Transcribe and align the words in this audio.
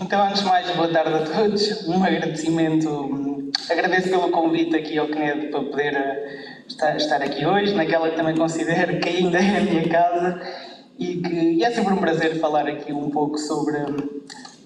Então, 0.00 0.26
antes 0.26 0.42
de 0.42 0.48
mais, 0.48 0.68
boa 0.74 0.88
tarde 0.88 1.14
a 1.14 1.20
todos. 1.20 1.86
Um 1.86 2.02
agradecimento, 2.02 3.52
agradeço 3.70 4.08
pelo 4.08 4.28
convite 4.30 4.74
aqui 4.74 4.98
ao 4.98 5.06
CNED 5.06 5.48
para 5.48 5.60
poder 5.60 5.94
eh, 5.94 6.96
estar, 6.96 7.22
aqui 7.22 7.46
hoje, 7.46 7.74
naquela 7.74 8.10
que 8.10 8.16
também 8.16 8.34
considero 8.34 8.98
que 8.98 9.08
ainda 9.08 9.38
é 9.38 9.58
a 9.58 9.60
minha 9.60 9.88
casa 9.88 10.40
e 10.98 11.18
que 11.18 11.34
e 11.34 11.64
é 11.64 11.70
sempre 11.70 11.94
um 11.94 11.98
prazer 11.98 12.40
falar 12.40 12.66
aqui 12.66 12.92
um 12.92 13.08
pouco 13.08 13.38
sobre 13.38 13.76
hum, 13.76 13.96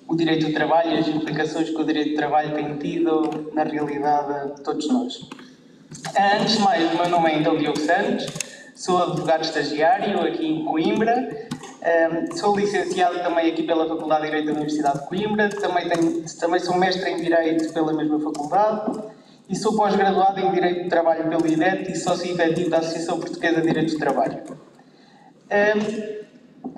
o 0.09 0.17
direito 0.17 0.47
do 0.47 0.53
trabalho 0.55 0.93
e 0.93 0.99
as 0.99 1.09
implicações 1.09 1.69
que 1.69 1.81
o 1.81 1.85
direito 1.85 2.11
do 2.11 2.17
trabalho 2.17 2.55
tem 2.55 2.77
tido 2.79 3.51
na 3.53 3.65
realidade 3.65 4.55
de 4.57 4.63
todos 4.63 4.89
nós. 4.89 5.29
Antes 6.41 6.57
de 6.57 6.63
mais, 6.63 6.91
o 6.91 6.97
meu 6.97 7.09
nome 7.11 7.31
é 7.31 7.39
então 7.39 7.57
Diogo 7.57 7.79
Santos, 7.79 8.27
sou 8.75 9.03
advogado 9.03 9.43
estagiário 9.43 10.23
aqui 10.23 10.47
em 10.47 10.65
Coimbra, 10.65 11.48
um, 11.79 12.37
sou 12.37 12.57
licenciado 12.57 13.21
também 13.21 13.51
aqui 13.51 13.63
pela 13.63 13.87
Faculdade 13.87 14.23
de 14.23 14.27
Direito 14.29 14.47
da 14.47 14.53
Universidade 14.53 15.01
de 15.01 15.07
Coimbra, 15.07 15.49
também, 15.49 15.89
tenho, 15.89 16.25
também 16.39 16.61
sou 16.61 16.77
mestre 16.77 17.11
em 17.11 17.17
Direito 17.17 17.73
pela 17.73 17.93
mesma 17.93 18.19
faculdade 18.21 19.01
e 19.49 19.57
sou 19.57 19.77
pós-graduado 19.77 20.41
em 20.41 20.51
Direito 20.51 20.85
do 20.85 20.89
Trabalho 20.89 21.29
pelo 21.29 21.47
IDET 21.47 21.91
e 21.91 21.97
sócio 21.97 22.31
efetivo 22.31 22.71
da 22.71 22.79
Associação 22.79 23.21
Portuguesa 23.21 23.61
de 23.61 23.67
Direito 23.67 23.93
do 23.93 23.99
Trabalho. 23.99 24.43
Um, 25.51 26.19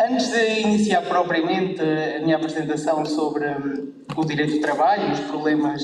antes 0.05 0.31
de 0.31 0.61
iniciar 0.61 1.03
propriamente 1.03 1.81
a 1.81 2.21
minha 2.21 2.37
apresentação 2.37 3.05
sobre 3.07 3.47
um, 3.47 3.93
o 4.17 4.25
direito 4.25 4.55
do 4.55 4.61
trabalho 4.61 5.09
e 5.09 5.13
os 5.13 5.21
problemas 5.21 5.83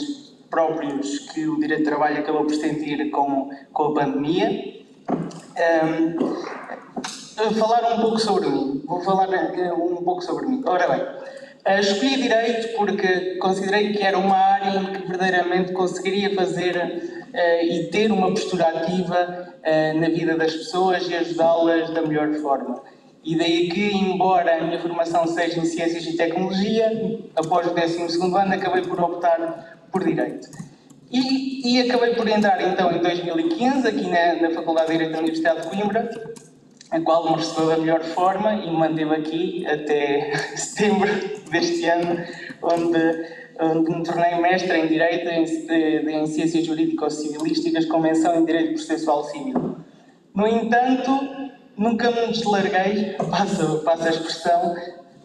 próprios 0.51 1.31
que 1.31 1.49
o 1.49 1.59
direito 1.59 1.83
do 1.83 1.89
trabalho 1.89 2.19
acabou 2.19 2.45
por 2.45 2.55
sentir 2.55 3.11
com, 3.11 3.51
com 3.73 3.83
a 3.83 3.95
pandemia, 3.95 4.77
falar 7.37 7.93
um 7.93 8.01
pouco 8.01 8.19
sobre 8.19 8.49
mim. 8.49 8.83
Vou 8.87 9.01
falar 9.03 9.33
eh, 9.33 9.73
um 9.73 9.97
pouco 9.97 10.23
sobre 10.23 10.47
mim. 10.47 10.63
Ora 10.67 10.89
bem, 10.89 11.03
Uh, 11.67 11.81
escolhi 11.81 12.23
direito 12.23 12.77
porque 12.77 13.39
considerei 13.39 13.93
que 13.93 14.01
era 14.01 14.17
uma 14.17 14.37
área 14.37 14.79
em 14.79 14.85
que 14.85 15.09
verdadeiramente 15.09 15.73
conseguiria 15.73 16.33
fazer 16.33 16.77
uh, 16.77 17.65
e 17.65 17.89
ter 17.91 18.13
uma 18.13 18.31
postura 18.31 18.69
ativa 18.69 19.53
na 19.97 20.09
vida 20.09 20.37
das 20.37 20.55
pessoas 20.55 21.09
e 21.09 21.15
ajudá-las 21.17 21.91
da 21.91 22.01
melhor 22.03 22.33
forma. 22.35 22.81
E 23.25 23.37
daí 23.37 23.69
que, 23.69 23.97
embora 23.97 24.59
a 24.59 24.61
minha 24.63 24.79
formação 24.79 25.27
seja 25.27 25.59
em 25.59 25.65
Ciências 25.65 26.07
e 26.07 26.17
Tecnologia, 26.17 27.21
após 27.35 27.67
o 27.67 27.75
12 27.75 28.23
ano 28.23 28.55
acabei 28.55 28.83
por 28.83 29.01
optar 29.01 29.77
por 29.91 30.05
Direito. 30.05 30.49
E, 31.11 31.69
e, 31.69 31.83
acabei 31.83 32.15
por 32.15 32.29
entrar 32.29 32.63
então 32.63 32.93
em 32.93 33.01
2015 33.01 33.89
aqui 33.89 34.09
na, 34.09 34.35
na 34.43 34.51
Faculdade 34.51 34.87
de 34.87 34.93
Direito 34.93 35.13
da 35.13 35.19
Universidade 35.19 35.63
de 35.63 35.69
Coimbra 35.69 36.11
a 36.91 37.01
qual 37.01 37.31
me 37.31 37.37
recebeu 37.37 37.67
da 37.67 37.77
melhor 37.79 38.03
forma 38.03 38.55
e 38.55 38.71
me 38.71 38.77
manteve 38.77 39.15
aqui 39.15 39.67
até 39.67 40.37
setembro 40.57 41.09
deste 41.51 41.85
ano, 41.87 42.25
onde, 42.63 43.27
onde 43.61 43.91
me 43.91 44.03
tornei 44.03 44.37
mestre 44.41 44.79
em 44.79 44.87
Direito 44.87 45.29
em, 45.29 45.45
de, 45.45 46.11
em 46.11 46.27
Ciências 46.27 46.65
Jurídico-Civilísticas 46.65 47.87
com 47.87 47.99
menção 47.99 48.37
em 48.37 48.45
Direito 48.45 48.75
Processual 48.75 49.25
Civil. 49.25 49.77
No 50.35 50.47
entanto, 50.47 51.11
nunca 51.77 52.11
me 52.11 52.29
deslarguei, 52.29 53.15
passo, 53.31 53.83
passo 53.85 54.05
a 54.05 54.11
expressão, 54.11 54.75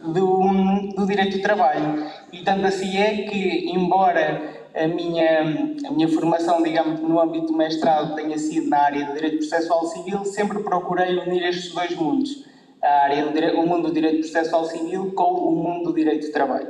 do, 0.03 0.93
do 0.95 1.05
direito 1.05 1.37
do 1.37 1.43
trabalho. 1.43 2.05
E 2.31 2.43
tanto 2.43 2.65
assim 2.65 2.97
é 2.97 3.23
que, 3.23 3.71
embora 3.71 4.60
a 4.73 4.88
minha, 4.88 5.41
a 5.86 5.91
minha 5.91 6.08
formação, 6.08 6.64
digamos, 6.64 7.00
no 7.02 7.19
âmbito 7.19 7.47
do 7.47 7.53
mestrado 7.53 8.16
tenha 8.16 8.38
sido 8.38 8.69
na 8.69 8.80
área 8.80 9.05
do 9.05 9.13
direito 9.13 9.38
processual 9.38 9.86
civil, 9.88 10.23
sempre 10.25 10.59
procurei 10.63 11.17
unir 11.17 11.44
estes 11.44 11.73
dois 11.73 11.95
mundos, 11.95 12.45
a 12.81 13.03
área 13.03 13.25
do 13.25 13.59
o 13.59 13.67
mundo 13.67 13.88
do 13.88 13.94
direito 13.94 14.19
processual 14.19 14.66
civil 14.66 15.12
com 15.13 15.34
o 15.34 15.51
mundo 15.51 15.90
do 15.90 15.94
direito 15.94 16.25
de 16.25 16.31
trabalho. 16.31 16.69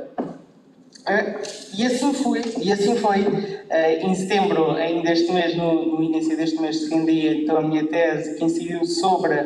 Eh, 1.06 1.42
e 1.76 1.86
assim 1.86 2.12
foi, 2.12 2.42
e 2.60 2.72
assim 2.72 2.96
foi. 2.96 3.26
Eh, 3.70 4.02
em 4.02 4.14
setembro, 4.14 4.72
ainda 4.72 5.10
este 5.10 5.32
mês, 5.32 5.56
no, 5.56 5.96
no 5.96 6.02
início 6.02 6.36
deste 6.36 6.60
mês, 6.60 6.80
defendi 6.80 7.42
então 7.42 7.56
a 7.56 7.62
minha 7.62 7.86
tese 7.86 8.36
que 8.36 8.44
incidiu 8.44 8.84
sobre 8.84 9.36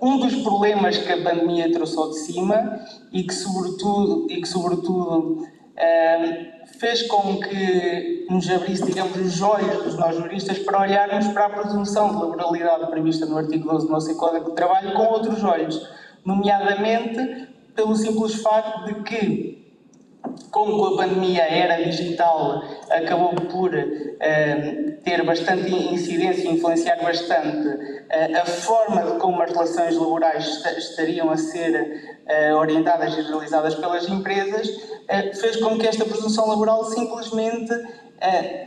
um 0.00 0.18
dos 0.18 0.34
problemas 0.42 0.98
que 0.98 1.12
a 1.12 1.22
pandemia 1.22 1.70
trouxe 1.72 1.96
de 2.10 2.18
cima 2.20 2.80
e 3.12 3.22
que 3.22 3.34
sobretudo, 3.34 4.26
e 4.30 4.40
que, 4.40 4.48
sobretudo 4.48 5.46
fez 6.80 7.02
com 7.02 7.38
que 7.38 8.26
nos 8.30 8.48
abrisse, 8.48 8.86
digamos, 8.86 9.14
os 9.18 9.42
olhos 9.42 9.84
dos 9.84 9.96
nós 9.96 10.16
juristas 10.16 10.58
para 10.60 10.80
olharmos 10.80 11.28
para 11.28 11.44
a 11.44 11.50
presunção 11.50 12.08
de 12.08 12.14
laboralidade 12.14 12.90
prevista 12.90 13.26
no 13.26 13.36
artigo 13.36 13.68
12 13.68 13.86
do 13.86 13.92
nosso 13.92 14.16
Código 14.16 14.48
de 14.48 14.56
Trabalho 14.56 14.94
com 14.94 15.04
outros 15.04 15.44
olhos, 15.44 15.86
nomeadamente 16.24 17.48
pelo 17.74 17.94
simples 17.94 18.36
facto 18.36 18.86
de 18.86 18.94
que 19.02 19.59
como 20.50 20.78
com 20.78 20.94
a 20.94 20.96
pandemia 20.96 21.44
a 21.44 21.48
era 21.48 21.84
digital 21.84 22.62
acabou 22.90 23.34
por 23.34 23.74
uh, 23.74 25.02
ter 25.04 25.24
bastante 25.24 25.72
incidência 25.72 26.48
e 26.48 26.54
influenciar 26.54 26.96
bastante 27.02 27.68
uh, 27.68 28.40
a 28.40 28.44
forma 28.44 29.02
de 29.02 29.18
como 29.18 29.40
as 29.42 29.50
relações 29.50 29.96
laborais 29.96 30.64
estariam 30.76 31.30
a 31.30 31.36
ser 31.36 32.20
uh, 32.26 32.56
orientadas 32.56 33.16
e 33.16 33.22
realizadas 33.22 33.74
pelas 33.76 34.08
empresas, 34.08 34.68
fez 35.40 35.56
com 35.56 35.76
que 35.76 35.86
esta 35.86 36.04
presunção 36.04 36.48
laboral 36.48 36.84
simplesmente 36.84 37.72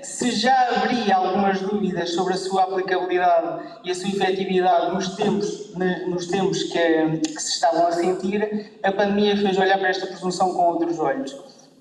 se 0.02 0.32
já 0.32 0.84
havia 0.84 1.16
algumas 1.16 1.62
dúvidas 1.62 2.12
sobre 2.12 2.34
a 2.34 2.38
sua 2.38 2.64
aplicabilidade 2.64 3.64
e 3.84 3.92
a 3.92 3.96
sua 3.96 4.10
efetividade 4.10 4.94
nos 4.94 5.16
tempos, 5.16 5.74
nos 6.08 6.28
tempos 6.28 6.64
que, 6.64 7.20
que 7.20 7.42
se 7.42 7.54
estavam 7.54 7.88
a 7.88 7.92
sentir, 7.92 8.80
a 8.82 8.92
pandemia 8.92 9.38
fez 9.38 9.58
olhar 9.58 9.78
para 9.78 9.90
esta 9.90 10.08
presunção 10.08 10.54
com 10.54 10.64
outros 10.64 10.98
olhos. 11.00 11.36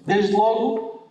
Desde 0.06 0.33
logo, 0.33 1.02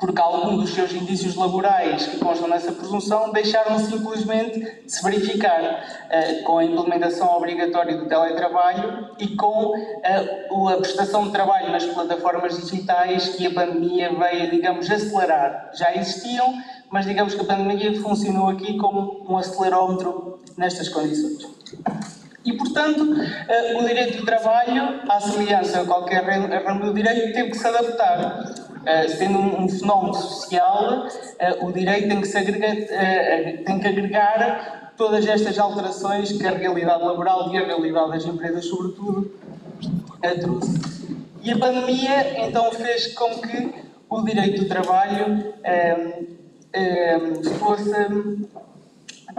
porque 0.00 0.20
alguns 0.20 0.62
dos 0.62 0.74
seus 0.74 0.92
indícios 0.92 1.36
laborais 1.36 2.06
que 2.06 2.18
constam 2.18 2.48
nessa 2.48 2.72
presunção 2.72 3.30
deixaram 3.32 3.78
simplesmente 3.78 4.58
de 4.58 4.90
se 4.90 5.04
verificar 5.04 5.62
uh, 5.62 6.42
com 6.44 6.58
a 6.58 6.64
implementação 6.64 7.28
obrigatória 7.36 7.98
do 7.98 8.08
teletrabalho 8.08 9.10
e 9.18 9.36
com 9.36 9.76
uh, 9.76 10.68
a 10.68 10.76
prestação 10.78 11.24
de 11.26 11.32
trabalho 11.32 11.70
nas 11.70 11.84
plataformas 11.84 12.58
digitais 12.58 13.28
que 13.28 13.46
a 13.46 13.52
pandemia 13.52 14.10
veio, 14.14 14.50
digamos, 14.50 14.90
acelerar. 14.90 15.70
Já 15.74 15.94
existiam, 15.94 16.54
mas 16.90 17.04
digamos 17.04 17.34
que 17.34 17.42
a 17.42 17.44
pandemia 17.44 18.00
funcionou 18.00 18.48
aqui 18.48 18.78
como 18.78 19.26
um 19.28 19.36
acelerómetro 19.36 20.40
nestas 20.56 20.88
condições. 20.88 21.46
E, 22.42 22.54
portanto, 22.54 23.02
uh, 23.02 23.78
o 23.78 23.86
direito 23.86 24.16
do 24.16 24.24
trabalho, 24.24 25.02
à 25.06 25.20
semelhança 25.20 25.80
de 25.80 25.86
qualquer 25.86 26.24
ramo 26.24 26.86
do 26.86 26.94
direito, 26.94 27.34
teve 27.34 27.50
que 27.50 27.58
se 27.58 27.66
adaptar. 27.66 28.69
Uh, 28.80 29.08
sendo 29.10 29.38
um, 29.38 29.68
fenómeno 29.68 30.14
social, 30.14 31.06
uh, 31.06 31.66
o 31.66 31.72
direito 31.72 32.08
tem 32.08 32.20
que, 32.20 32.26
se 32.26 32.38
agregar, 32.38 32.74
tem 33.64 33.78
que 33.78 33.86
agregar 33.86 34.92
todas 34.96 35.26
estas 35.26 35.58
alterações 35.58 36.32
que 36.32 36.46
a 36.46 36.52
realidade 36.52 37.04
laboral 37.04 37.52
e 37.52 37.58
a 37.58 37.66
realidade 37.66 38.12
das 38.12 38.24
empresas, 38.24 38.64
sobretudo, 38.64 39.30
trouxe. 40.40 40.80
E 41.42 41.50
a 41.50 41.58
pandemia, 41.58 42.46
então, 42.46 42.70
fez 42.72 43.14
com 43.14 43.30
que 43.40 43.74
o 44.08 44.22
direito 44.22 44.62
do 44.62 44.68
trabalho 44.68 45.44
fosse 47.58 47.90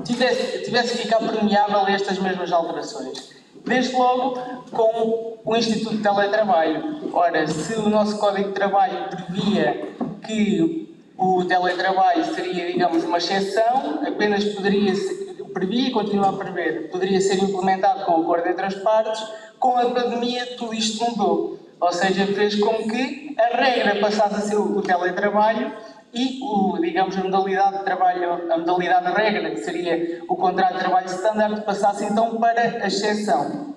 tivesse, 0.03 0.63
tivesse 0.63 0.97
que 0.97 1.03
ficar 1.03 1.19
permeável 1.19 1.79
a 1.79 1.91
estas 1.91 2.18
mesmas 2.19 2.52
alterações. 2.52 3.41
Desde 3.66 3.95
logo 3.95 4.39
com 4.72 5.39
o 5.44 5.55
Instituto 5.55 5.97
de 5.97 6.03
Teletrabalho. 6.03 7.09
Ora, 7.13 7.47
se 7.47 7.73
o 7.75 7.89
nosso 7.89 8.17
Código 8.17 8.49
de 8.49 8.53
Trabalho 8.53 9.09
previa 9.09 9.95
que 10.25 10.81
o 11.17 11.45
teletrabalho 11.45 12.25
seria, 12.33 12.72
digamos, 12.72 13.03
uma 13.03 13.19
exceção, 13.19 14.01
apenas 14.05 14.43
poderia 14.46 14.96
ser, 14.96 15.35
previa 15.53 15.90
e 15.90 15.91
continua 15.91 16.29
a 16.29 16.34
prever, 16.34 16.90
poderia 16.90 17.22
ser 17.22 17.35
implementado 17.35 18.05
com 18.05 18.22
acordo 18.22 18.47
entre 18.47 18.66
as 18.66 18.75
partes, 18.75 19.23
com 19.59 19.78
a 19.78 19.85
pandemia 19.85 20.55
tudo 20.58 20.73
isto 20.73 21.03
mudou. 21.03 21.59
Ou 21.79 21.91
seja, 21.91 22.25
fez 22.28 22.55
com 22.55 22.73
que 22.90 23.35
a 23.40 23.58
regra 23.58 23.99
passasse 23.99 24.35
a 24.35 24.41
ser 24.41 24.55
o 24.55 24.81
teletrabalho 24.81 25.72
e 26.13 26.40
o, 26.41 26.78
digamos, 26.79 27.17
a 27.17 27.23
modalidade 27.23 27.78
de 27.79 27.84
trabalho, 27.85 28.52
a 28.52 28.58
modalidade 28.58 29.05
de 29.05 29.13
regra, 29.13 29.52
que 29.52 29.58
seria 29.58 30.22
o 30.28 30.35
contrato 30.35 30.73
de 30.73 30.79
trabalho 30.79 31.05
standard, 31.08 31.61
passasse 31.61 32.05
então 32.05 32.37
para 32.37 32.61
a 32.61 32.87
exceção. 32.87 33.75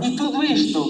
E 0.00 0.16
tudo 0.16 0.42
isto 0.42 0.84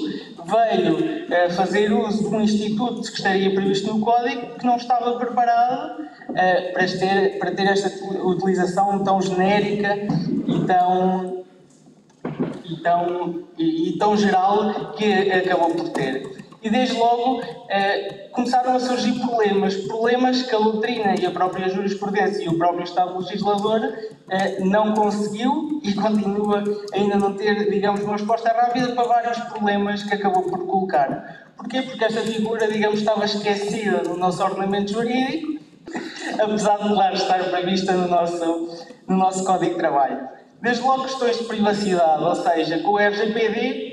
veio 0.45 0.95
uh, 0.97 1.53
fazer 1.53 1.93
uso 1.93 2.29
de 2.29 2.35
um 2.35 2.41
instituto 2.41 3.03
que 3.03 3.19
estaria 3.19 3.53
previsto 3.55 3.93
no 3.93 4.05
código 4.05 4.59
que 4.59 4.65
não 4.65 4.77
estava 4.77 5.19
preparado 5.19 6.01
uh, 6.01 6.73
para, 6.73 6.87
ter, 6.87 7.39
para 7.39 7.51
ter 7.53 7.67
esta 7.67 7.91
utilização 8.25 9.03
tão 9.03 9.21
genérica 9.21 9.97
e 10.47 10.65
tão, 10.67 11.45
e 12.65 12.77
tão, 12.83 13.45
e, 13.59 13.91
e 13.91 13.99
tão 13.99 14.17
geral 14.17 14.93
que 14.93 15.31
acabou 15.31 15.71
por 15.75 15.89
ter 15.91 16.46
e 16.67 16.71
desde 16.71 16.97
logo 16.97 17.41
eh, 17.69 18.29
começaram 18.33 18.75
a 18.75 18.81
surgir 18.81 19.21
problemas, 19.21 19.77
problemas 19.77 20.43
que 20.43 20.53
a 20.53 20.59
doutrina 20.59 21.15
e 21.17 21.25
a 21.25 21.31
própria 21.31 21.69
jurisprudência 21.69 22.43
e 22.43 22.49
o 22.49 22.59
próprio 22.59 22.83
Estado 22.83 23.17
legislador 23.17 23.83
eh, 24.29 24.59
não 24.65 24.93
conseguiu 24.93 25.81
e 25.85 25.95
continua 25.95 26.65
ainda 26.93 27.17
não 27.17 27.35
ter, 27.35 27.71
digamos, 27.71 28.01
uma 28.03 28.15
resposta 28.15 28.49
rápida 28.49 28.89
para 28.97 29.05
vários 29.05 29.39
problemas 29.45 30.03
que 30.03 30.13
acabou 30.13 30.43
por 30.43 30.67
colocar. 30.67 31.53
Porquê? 31.57 31.83
Porque 31.83 32.05
esta 32.05 32.23
figura, 32.23 32.67
digamos, 32.67 32.99
estava 32.99 33.25
esquecida 33.25 34.03
no 34.03 34.17
nosso 34.17 34.43
ordenamento 34.43 34.93
jurídico, 34.93 35.63
apesar 36.43 36.79
de 36.79 36.93
lá 36.93 37.13
estar 37.13 37.45
prevista 37.45 37.93
no 37.93 38.09
nosso, 38.09 38.89
no 39.07 39.17
nosso 39.17 39.45
Código 39.45 39.71
de 39.71 39.79
Trabalho. 39.79 40.29
Desde 40.61 40.83
logo 40.83 41.05
questões 41.05 41.39
de 41.39 41.45
privacidade, 41.45 42.25
ou 42.25 42.35
seja, 42.35 42.81
com 42.81 42.91
o 42.91 42.99
RGPD 42.99 43.86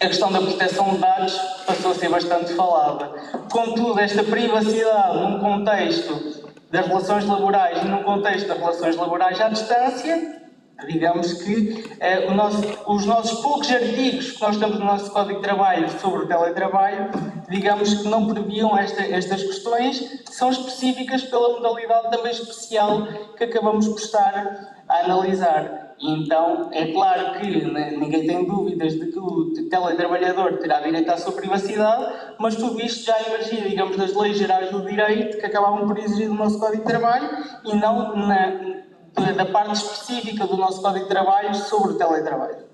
a 0.00 0.06
questão 0.06 0.30
da 0.32 0.40
proteção 0.40 0.90
de 0.90 0.98
dados 0.98 1.34
passou 1.66 1.92
a 1.92 1.94
ser 1.94 2.08
bastante 2.08 2.52
falada. 2.54 3.10
Contudo, 3.50 3.98
esta 3.98 4.22
privacidade 4.22 5.18
num 5.18 5.38
contexto 5.38 6.42
das 6.70 6.86
relações 6.86 7.24
laborais 7.26 7.82
e 7.82 7.86
num 7.86 8.02
contexto 8.02 8.48
das 8.48 8.58
relações 8.58 8.96
laborais 8.96 9.40
à 9.40 9.48
distância, 9.48 10.42
digamos 10.86 11.34
que 11.34 11.96
eh, 12.00 12.30
nosso, 12.34 12.62
os 12.86 13.06
nossos 13.06 13.40
poucos 13.40 13.70
artigos 13.70 14.32
que 14.32 14.40
nós 14.40 14.56
temos 14.56 14.78
no 14.78 14.84
nosso 14.84 15.10
Código 15.10 15.40
de 15.40 15.44
Trabalho 15.44 15.88
sobre 16.00 16.24
o 16.24 16.26
teletrabalho, 16.26 17.10
digamos 17.48 17.94
que 17.94 18.08
não 18.08 18.26
previam 18.26 18.76
esta, 18.76 19.02
estas 19.02 19.42
questões, 19.42 20.00
que 20.00 20.34
são 20.34 20.50
específicas 20.50 21.22
pela 21.22 21.50
modalidade 21.50 22.10
também 22.10 22.32
especial 22.32 23.06
que 23.36 23.44
acabamos 23.44 23.86
por 23.86 23.98
estar 23.98 24.82
a 24.88 25.04
analisar. 25.04 25.83
Então, 26.00 26.68
é 26.72 26.92
claro 26.92 27.38
que 27.38 27.46
ninguém 27.46 28.26
tem 28.26 28.44
dúvidas 28.44 28.94
de 28.94 29.06
que 29.06 29.18
o 29.18 29.52
teletrabalhador 29.70 30.58
terá 30.58 30.80
direito 30.80 31.10
à 31.10 31.16
sua 31.16 31.32
privacidade, 31.32 32.34
mas 32.38 32.56
tudo 32.56 32.80
isto 32.80 33.06
já 33.06 33.16
emergia, 33.22 33.68
digamos, 33.68 33.96
das 33.96 34.14
leis 34.14 34.36
gerais 34.36 34.70
do 34.70 34.84
direito 34.84 35.38
que 35.38 35.46
acabavam 35.46 35.86
por 35.86 35.98
exigir 35.98 36.28
do 36.28 36.34
nosso 36.34 36.58
Código 36.58 36.82
de 36.82 36.88
Trabalho 36.88 37.28
e 37.64 37.74
não 37.76 38.16
na, 38.16 39.32
da 39.32 39.46
parte 39.46 39.74
específica 39.74 40.46
do 40.46 40.56
nosso 40.56 40.82
Código 40.82 41.04
de 41.04 41.10
Trabalho 41.10 41.54
sobre 41.54 41.92
o 41.92 41.98
teletrabalho. 41.98 42.64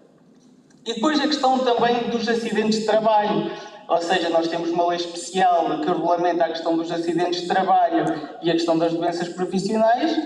E 0.84 0.94
depois 0.94 1.20
a 1.20 1.26
questão 1.26 1.58
também 1.58 2.08
dos 2.08 2.26
acidentes 2.28 2.80
de 2.80 2.86
trabalho. 2.86 3.50
Ou 3.86 4.00
seja, 4.00 4.30
nós 4.30 4.48
temos 4.48 4.70
uma 4.70 4.86
lei 4.86 4.98
especial 4.98 5.80
que 5.80 5.86
regulamenta 5.86 6.44
a 6.44 6.48
questão 6.48 6.76
dos 6.76 6.90
acidentes 6.90 7.42
de 7.42 7.48
trabalho 7.48 8.04
e 8.40 8.48
a 8.48 8.52
questão 8.52 8.78
das 8.78 8.94
doenças 8.94 9.28
profissionais, 9.30 10.16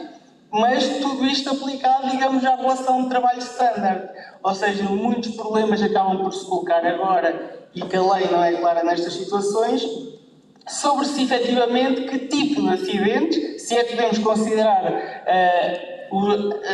mas 0.55 0.87
tudo 0.99 1.27
isto 1.27 1.51
aplicado, 1.51 2.09
digamos, 2.11 2.45
à 2.45 2.55
relação 2.55 3.03
de 3.03 3.09
trabalho 3.09 3.41
standard. 3.41 4.09
Ou 4.41 4.55
seja, 4.55 4.85
muitos 4.85 5.35
problemas 5.35 5.83
acabam 5.83 6.19
por 6.19 6.33
se 6.33 6.47
colocar 6.47 6.87
agora 6.87 7.67
e 7.75 7.83
que 7.83 7.97
a 7.97 8.15
lei 8.15 8.29
não 8.31 8.45
é 8.45 8.53
clara 8.53 8.85
nestas 8.85 9.15
situações 9.15 9.85
sobre 10.69 11.07
se 11.07 11.25
efetivamente 11.25 12.03
que 12.03 12.19
tipo 12.29 12.63
de 12.63 12.69
acidentes, 12.69 13.67
se 13.67 13.77
é 13.77 13.83
que 13.83 13.97
podemos 13.97 14.19
considerar 14.19 14.93
uh, 14.93 15.95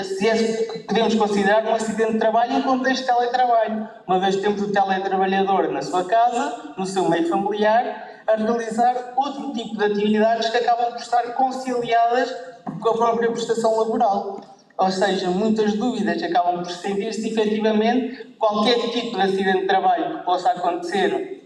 se 0.05 0.29
é 0.29 0.37
que 0.37 0.81
podemos 0.81 1.15
considerar 1.15 1.65
um 1.65 1.75
acidente 1.75 2.13
de 2.13 2.19
trabalho 2.19 2.59
em 2.59 2.63
contexto 2.63 3.01
de 3.01 3.07
teletrabalho, 3.07 3.89
uma 4.07 4.21
vez 4.21 4.37
que 4.37 4.43
temos 4.43 4.61
o 4.61 4.71
teletrabalhador 4.71 5.71
na 5.71 5.81
sua 5.81 6.05
casa, 6.05 6.75
no 6.77 6.85
seu 6.85 7.09
meio 7.09 7.27
familiar, 7.27 8.10
a 8.33 8.37
realizar 8.37 9.13
outro 9.17 9.53
tipo 9.53 9.77
de 9.77 9.85
atividades 9.85 10.49
que 10.49 10.57
acabam 10.57 10.93
por 10.93 11.01
estar 11.01 11.23
conciliadas 11.35 12.35
com 12.81 12.89
a 12.91 12.95
própria 12.95 13.31
prestação 13.31 13.79
laboral. 13.79 14.41
Ou 14.79 14.91
seja, 14.91 15.29
muitas 15.29 15.75
dúvidas 15.75 16.23
acabam 16.23 16.63
por 16.63 16.73
sentir 16.73 17.13
se 17.13 17.29
efetivamente 17.29 18.35
qualquer 18.39 18.91
tipo 18.91 19.17
de 19.17 19.23
acidente 19.23 19.61
de 19.61 19.67
trabalho 19.67 20.19
que 20.19 20.25
possa 20.25 20.51
acontecer 20.51 21.41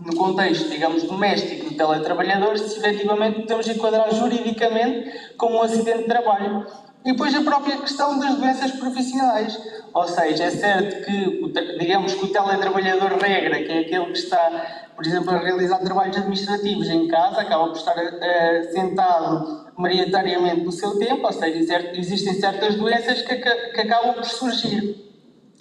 no 0.00 0.16
contexto, 0.16 0.70
digamos, 0.70 1.02
doméstico 1.02 1.68
do 1.68 1.76
teletrabalhador, 1.76 2.58
se 2.58 2.78
efetivamente 2.78 3.42
podemos 3.42 3.68
enquadrar 3.68 4.14
juridicamente 4.14 5.12
como 5.36 5.56
um 5.56 5.62
acidente 5.62 5.98
de 5.98 6.04
trabalho. 6.04 6.66
E 7.04 7.12
depois 7.12 7.34
a 7.34 7.42
própria 7.42 7.76
questão 7.78 8.18
das 8.18 8.34
doenças 8.36 8.72
profissionais. 8.72 9.58
Ou 9.92 10.06
seja, 10.06 10.44
é 10.44 10.50
certo 10.50 11.04
que, 11.04 11.78
digamos, 11.78 12.14
que 12.14 12.24
o 12.24 12.28
teletrabalhador 12.28 13.18
regra, 13.18 13.62
que 13.62 13.72
é 13.72 13.78
aquele 13.80 14.06
que 14.06 14.18
está 14.18 14.89
por 15.00 15.06
exemplo, 15.06 15.30
a 15.30 15.38
realizar 15.38 15.78
trabalhos 15.78 16.14
administrativos 16.14 16.86
em 16.90 17.08
casa, 17.08 17.40
acaba 17.40 17.68
por 17.68 17.76
estar 17.78 17.96
uh, 17.96 18.70
sentado 18.70 19.72
maioritariamente 19.78 20.60
no 20.60 20.70
seu 20.70 20.98
tempo, 20.98 21.26
ou 21.26 21.32
seja, 21.32 21.88
existem 21.94 22.34
certas 22.34 22.74
doenças 22.74 23.22
que, 23.22 23.34
que 23.34 23.80
acabam 23.80 24.12
por 24.12 24.26
surgir. 24.26 24.94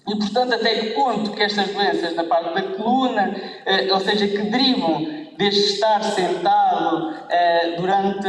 E, 0.05 0.15
portanto, 0.17 0.55
até 0.55 0.75
que 0.75 0.87
ponto 0.87 1.31
que 1.31 1.41
estas 1.41 1.69
doenças 1.69 2.15
na 2.15 2.25
parte 2.25 2.53
da 2.53 2.63
coluna, 2.75 3.29
uh, 3.29 3.93
ou 3.93 4.01
seja, 4.01 4.27
que 4.27 4.39
derivam 4.39 5.07
desde 5.39 5.61
estar 5.61 6.03
sentado 6.03 7.13
eh, 7.29 7.75
durante 7.77 8.27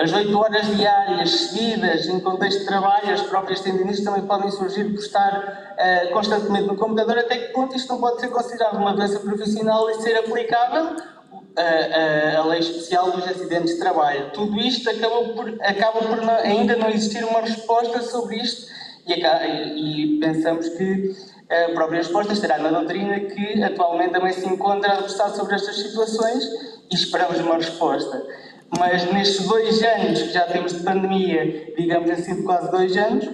as 0.00 0.12
8 0.12 0.38
horas 0.38 0.76
diárias 0.76 1.30
seguidas 1.30 2.06
em 2.06 2.20
contexto 2.20 2.60
de 2.60 2.66
trabalho, 2.66 3.12
as 3.12 3.22
próprias 3.22 3.60
tendinites 3.60 4.04
também 4.04 4.22
podem 4.22 4.48
surgir 4.52 4.84
por 4.84 5.00
estar 5.00 5.74
eh, 5.76 6.06
constantemente 6.12 6.68
no 6.68 6.76
computador, 6.76 7.18
até 7.18 7.38
que 7.38 7.52
ponto 7.52 7.74
isto 7.74 7.92
não 7.92 8.00
pode 8.00 8.20
ser 8.20 8.28
considerado 8.28 8.76
uma 8.76 8.92
doença 8.92 9.18
profissional 9.18 9.90
e 9.90 9.94
ser 9.94 10.16
aplicável 10.16 10.96
a, 11.56 12.36
a, 12.36 12.38
a, 12.38 12.44
lei 12.46 12.60
especial 12.60 13.10
dos 13.10 13.26
acidentes 13.26 13.74
de 13.74 13.80
trabalho. 13.80 14.30
Tudo 14.30 14.56
isto 14.60 14.88
acaba 14.88 15.24
por, 15.34 15.48
acaba 15.60 15.98
por 16.02 16.22
não, 16.22 16.34
ainda 16.36 16.76
não 16.76 16.88
existir 16.88 17.24
uma 17.24 17.40
resposta 17.40 18.00
sobre 18.00 18.36
isto 18.36 18.72
e, 19.08 19.14
e 19.16 20.20
pensamos 20.20 20.68
que 20.68 21.16
a 21.50 21.72
própria 21.74 21.98
resposta 21.98 22.32
estará 22.32 22.58
na 22.58 22.70
doutrina 22.70 23.20
que 23.20 23.62
atualmente 23.62 24.12
também 24.12 24.32
se 24.32 24.46
encontra 24.48 24.92
a 24.92 24.94
debruçar 24.96 25.30
sobre 25.30 25.54
estas 25.54 25.76
situações 25.76 26.44
e 26.90 26.94
esperamos 26.94 27.38
uma 27.40 27.56
resposta. 27.56 28.22
Mas 28.78 29.10
nestes 29.12 29.46
dois 29.46 29.82
anos 29.82 30.22
que 30.22 30.32
já 30.32 30.46
temos 30.46 30.72
de 30.72 30.82
pandemia, 30.82 31.74
digamos 31.76 32.10
assim, 32.10 32.36
de 32.36 32.42
quase 32.42 32.70
dois 32.70 32.96
anos, 32.96 33.28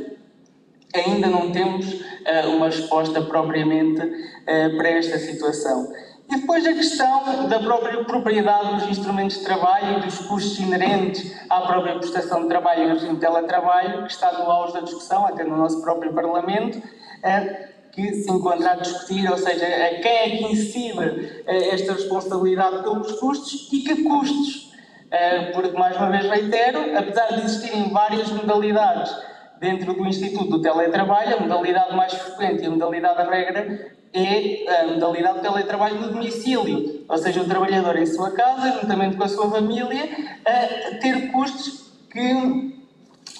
ainda 0.94 1.28
não 1.28 1.52
temos 1.52 1.86
uh, 1.92 2.48
uma 2.56 2.66
resposta 2.66 3.22
propriamente 3.22 4.02
uh, 4.02 4.76
para 4.76 4.88
esta 4.88 5.18
situação. 5.18 5.92
E 6.28 6.36
depois 6.36 6.64
a 6.66 6.72
questão 6.72 7.48
da 7.48 7.58
própria 7.58 8.04
propriedade 8.04 8.74
dos 8.74 8.88
instrumentos 8.88 9.38
de 9.38 9.44
trabalho 9.44 9.98
e 9.98 10.00
dos 10.02 10.18
custos 10.18 10.58
inerentes 10.58 11.34
à 11.48 11.60
própria 11.62 11.96
prestação 11.98 12.42
de 12.42 12.48
trabalho 12.48 12.84
em 12.84 12.88
regime 12.88 13.14
de 13.14 13.20
teletrabalho, 13.20 14.04
que 14.04 14.12
está 14.12 14.32
no 14.32 14.50
auge 14.50 14.74
da 14.74 14.80
discussão, 14.80 15.26
até 15.26 15.42
no 15.42 15.56
nosso 15.56 15.80
próprio 15.80 16.12
Parlamento. 16.12 16.78
Uh, 16.78 17.70
que 17.92 18.14
se 18.14 18.30
encontra 18.30 18.72
a 18.72 18.76
discutir, 18.76 19.30
ou 19.30 19.36
seja, 19.36 19.66
a 19.66 20.00
quem 20.00 20.12
é 20.12 20.30
que 20.30 20.44
incide 20.52 21.42
eh, 21.46 21.74
esta 21.74 21.92
responsabilidade 21.92 22.82
pelos 22.82 23.12
custos 23.12 23.68
e 23.72 23.80
que 23.80 24.02
custos. 24.02 24.70
Eh, 25.10 25.50
porque, 25.52 25.76
mais 25.76 25.96
uma 25.96 26.10
vez 26.10 26.26
reitero, 26.28 26.96
apesar 26.96 27.28
de 27.34 27.44
existirem 27.44 27.90
várias 27.90 28.30
modalidades 28.30 29.10
dentro 29.58 29.92
do 29.92 30.06
Instituto 30.06 30.50
do 30.50 30.62
Teletrabalho, 30.62 31.36
a 31.36 31.40
modalidade 31.40 31.96
mais 31.96 32.12
frequente 32.14 32.62
e 32.62 32.66
a 32.66 32.70
modalidade 32.70 33.28
regra 33.28 33.92
é 34.12 34.80
a 34.80 34.86
modalidade 34.86 35.36
de 35.36 35.42
teletrabalho 35.42 36.00
no 36.00 36.08
domicílio, 36.08 37.04
ou 37.08 37.18
seja, 37.18 37.42
o 37.42 37.48
trabalhador 37.48 37.96
em 37.96 38.06
sua 38.06 38.32
casa, 38.32 38.80
juntamente 38.80 39.16
com 39.16 39.24
a 39.24 39.28
sua 39.28 39.50
família, 39.50 40.08
a 40.44 40.98
ter 40.98 41.30
custos 41.30 41.92
que 42.10 42.79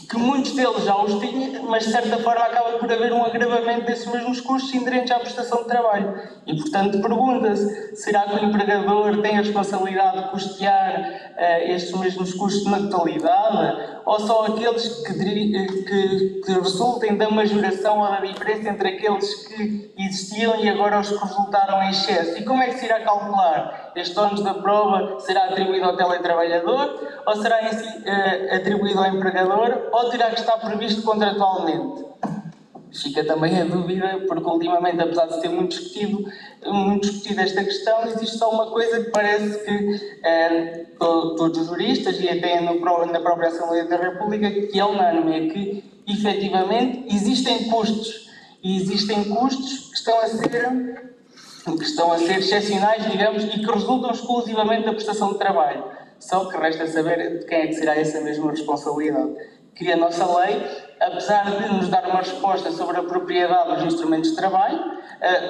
que 0.08 0.16
muitos 0.16 0.52
deles 0.52 0.84
já 0.84 0.96
os 0.96 1.20
tinham, 1.20 1.64
mas 1.64 1.84
de 1.84 1.92
certa 1.92 2.18
forma 2.18 2.42
acaba 2.42 2.78
por 2.78 2.90
haver 2.90 3.12
um 3.12 3.24
agravamento 3.24 3.86
desses 3.86 4.06
mesmos 4.06 4.40
custos 4.40 4.72
inerentes 4.74 5.10
à 5.10 5.18
prestação 5.18 5.62
de 5.62 5.68
trabalho. 5.68 6.20
E, 6.46 6.56
portanto, 6.56 7.00
pergunta-se: 7.00 7.96
será 7.96 8.22
que 8.22 8.34
o 8.34 8.44
empregador 8.44 9.20
tem 9.22 9.38
a 9.38 9.42
responsabilidade 9.42 10.24
de 10.24 10.30
custear 10.30 11.32
uh, 11.36 11.70
estes 11.70 11.96
mesmos 11.98 12.34
custos 12.34 12.64
na 12.66 12.78
totalidade? 12.88 14.00
Ou 14.04 14.18
só 14.20 14.46
aqueles 14.46 14.88
que, 15.06 15.12
que, 15.14 16.40
que 16.44 16.52
resultem 16.52 17.16
da 17.16 17.30
majoração 17.30 18.00
ou 18.00 18.06
da 18.08 18.20
diferença 18.20 18.70
entre 18.70 18.88
aqueles 18.88 19.46
que 19.46 19.92
existiam 19.96 20.56
e 20.56 20.68
agora 20.68 21.00
os 21.00 21.10
que 21.10 21.18
resultaram 21.18 21.82
em 21.82 21.90
excesso? 21.90 22.38
E 22.38 22.44
como 22.44 22.62
é 22.62 22.68
que 22.68 22.78
se 22.78 22.86
irá 22.86 23.00
calcular? 23.00 23.89
Este 23.94 24.18
ônus 24.18 24.42
da 24.42 24.54
prova 24.54 25.18
será 25.20 25.46
atribuído 25.46 25.86
ao 25.86 25.96
teletrabalhador 25.96 26.98
ou 27.26 27.36
será 27.36 27.72
si, 27.72 27.86
uh, 27.86 28.56
atribuído 28.56 28.98
ao 28.98 29.06
empregador? 29.06 29.88
ou 29.92 30.10
terá 30.10 30.30
que 30.30 30.40
estar 30.40 30.58
previsto 30.58 31.02
contratualmente? 31.02 32.04
Fica 32.92 33.24
também 33.24 33.60
a 33.60 33.64
dúvida, 33.64 34.24
porque 34.26 34.48
ultimamente, 34.48 35.00
apesar 35.00 35.26
de 35.26 35.40
ter 35.40 35.48
muito 35.48 35.76
discutido, 35.76 36.24
muito 36.66 37.08
discutido 37.08 37.40
esta 37.40 37.62
questão, 37.62 38.04
existe 38.06 38.36
só 38.36 38.50
uma 38.50 38.66
coisa 38.66 39.04
que 39.04 39.10
parece 39.10 39.64
que 39.64 40.18
eh, 40.24 40.86
todos 40.98 41.56
os 41.56 41.66
juristas 41.68 42.18
e 42.18 42.28
até 42.28 42.60
no, 42.60 42.80
na 43.06 43.20
própria 43.20 43.48
Assembleia 43.48 43.84
da 43.84 43.96
República, 43.96 44.50
que 44.50 44.78
é 44.78 44.84
unânime, 44.84 45.36
é 45.36 45.52
que 45.52 46.02
efetivamente 46.08 47.04
existem 47.14 47.70
custos 47.70 48.28
e 48.62 48.76
existem 48.76 49.24
custos 49.24 49.90
que 49.90 49.96
estão 49.96 50.18
a 50.20 50.26
ser 50.26 51.14
que 51.64 51.84
estão 51.84 52.12
a 52.12 52.18
ser 52.18 52.38
excepcionais, 52.38 53.10
digamos, 53.10 53.44
e 53.44 53.48
que 53.48 53.66
resultam 53.66 54.10
exclusivamente 54.10 54.84
da 54.84 54.92
prestação 54.92 55.32
de 55.32 55.38
trabalho. 55.38 55.84
Só 56.18 56.44
que 56.46 56.56
resta 56.56 56.86
saber 56.86 57.40
de 57.40 57.46
quem 57.46 57.58
é 57.58 57.66
que 57.66 57.74
será 57.74 57.96
essa 57.96 58.20
mesma 58.20 58.50
responsabilidade 58.50 59.34
que 59.74 59.90
a 59.90 59.96
nossa 59.96 60.26
lei 60.38 60.60
apesar 61.00 61.50
de 61.50 61.72
nos 61.72 61.88
dar 61.88 62.06
uma 62.06 62.18
resposta 62.18 62.70
sobre 62.70 62.98
a 62.98 63.02
propriedade 63.02 63.76
dos 63.76 63.94
instrumentos 63.94 64.30
de 64.30 64.36
trabalho, 64.36 64.98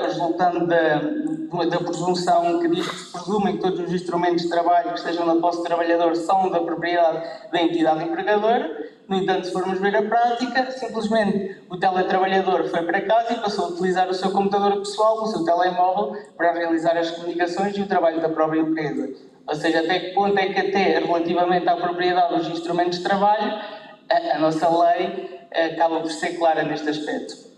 resultando 0.03 0.67
da, 0.67 0.97
da 0.97 1.79
presunção 1.79 2.59
que 2.61 2.69
diz 2.69 2.89
que 2.89 2.97
se 2.97 3.13
presumem 3.13 3.57
que 3.57 3.63
todos 3.63 3.81
os 3.81 3.93
instrumentos 3.93 4.43
de 4.43 4.49
trabalho 4.49 4.93
que 4.93 4.99
estejam 4.99 5.25
na 5.27 5.37
posse 5.37 5.59
do 5.59 5.65
trabalhador 5.65 6.17
são 6.17 6.51
da 6.51 6.61
propriedade 6.61 7.25
da 7.53 7.63
entidade 7.63 8.05
empregadora. 8.05 8.91
No 9.09 9.17
entanto, 9.17 9.47
se 9.47 9.53
formos 9.53 9.81
ver 9.81 9.97
a 9.97 10.03
prática, 10.03 10.71
simplesmente 10.71 11.57
o 11.69 11.77
teletrabalhador 11.77 12.69
foi 12.69 12.83
para 12.83 13.01
casa 13.01 13.33
e 13.33 13.37
passou 13.39 13.67
a 13.67 13.69
utilizar 13.69 14.09
o 14.09 14.15
seu 14.15 14.31
computador 14.31 14.79
pessoal, 14.79 15.23
o 15.23 15.27
seu 15.27 15.45
telemóvel, 15.45 16.17
para 16.37 16.53
realizar 16.53 16.97
as 16.97 17.11
comunicações 17.11 17.77
e 17.77 17.81
o 17.81 17.87
trabalho 17.87 18.21
da 18.21 18.29
própria 18.29 18.61
empresa. 18.61 19.11
Ou 19.49 19.55
seja, 19.57 19.81
até 19.81 19.99
que 19.99 20.15
ponto 20.15 20.39
é 20.39 20.53
que 20.53 20.61
até 20.61 21.01
relativamente 21.01 21.69
à 21.69 21.77
propriedade 21.77 22.37
dos 22.37 22.49
instrumentos 22.49 22.99
de 22.99 23.05
trabalho, 23.05 23.61
a, 24.09 24.37
a 24.37 24.39
nossa 24.39 24.69
lei 24.69 25.41
acaba 25.53 26.01
por 26.01 26.11
ser 26.11 26.39
clara 26.39 26.63
neste 26.63 26.89
aspecto. 26.89 27.50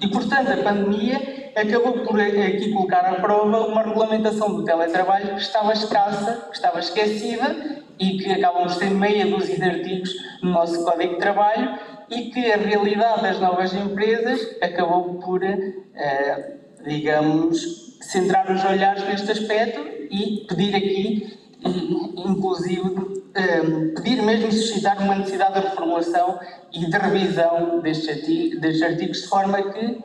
E, 0.00 0.08
portanto, 0.08 0.50
a 0.52 0.56
pandemia 0.56 1.52
acabou 1.54 2.04
por 2.04 2.20
aqui 2.20 2.72
colocar 2.72 3.00
à 3.00 3.14
prova 3.14 3.66
uma 3.66 3.82
regulamentação 3.82 4.54
do 4.54 4.64
teletrabalho 4.64 5.34
que 5.34 5.42
estava 5.42 5.72
escassa, 5.72 6.46
que 6.48 6.56
estava 6.56 6.78
esquecida 6.78 7.82
e 7.98 8.16
que 8.18 8.32
acabam 8.32 8.66
por 8.66 8.76
ter 8.76 8.90
meia 8.90 9.26
dúzia 9.26 9.56
de 9.56 9.64
artigos 9.64 10.10
no 10.42 10.52
nosso 10.52 10.82
Código 10.84 11.14
de 11.14 11.18
Trabalho 11.18 11.78
e 12.08 12.30
que 12.30 12.50
a 12.50 12.56
realidade 12.56 13.22
das 13.22 13.38
novas 13.38 13.74
empresas 13.74 14.56
acabou 14.62 15.20
por, 15.20 15.42
eh, 15.44 16.56
digamos, 16.84 17.98
centrar 18.00 18.50
os 18.50 18.64
olhares 18.64 19.04
neste 19.04 19.30
aspecto 19.30 19.80
e 20.10 20.46
pedir 20.48 20.74
aqui, 20.74 21.39
inclusive, 21.62 23.24
eh, 23.34 23.62
pedir 23.94 24.22
mesmo 24.22 24.50
suscitar 24.50 25.00
uma 25.02 25.14
necessidade 25.16 25.54
de 25.54 25.66
reformulação 25.68 26.38
e 26.72 26.86
de 26.86 26.96
revisão 26.96 27.80
destes 27.80 28.08
artigos, 28.08 28.60
destes 28.60 28.82
artigos 28.82 29.22
de 29.22 29.28
forma 29.28 29.62
que 29.62 29.98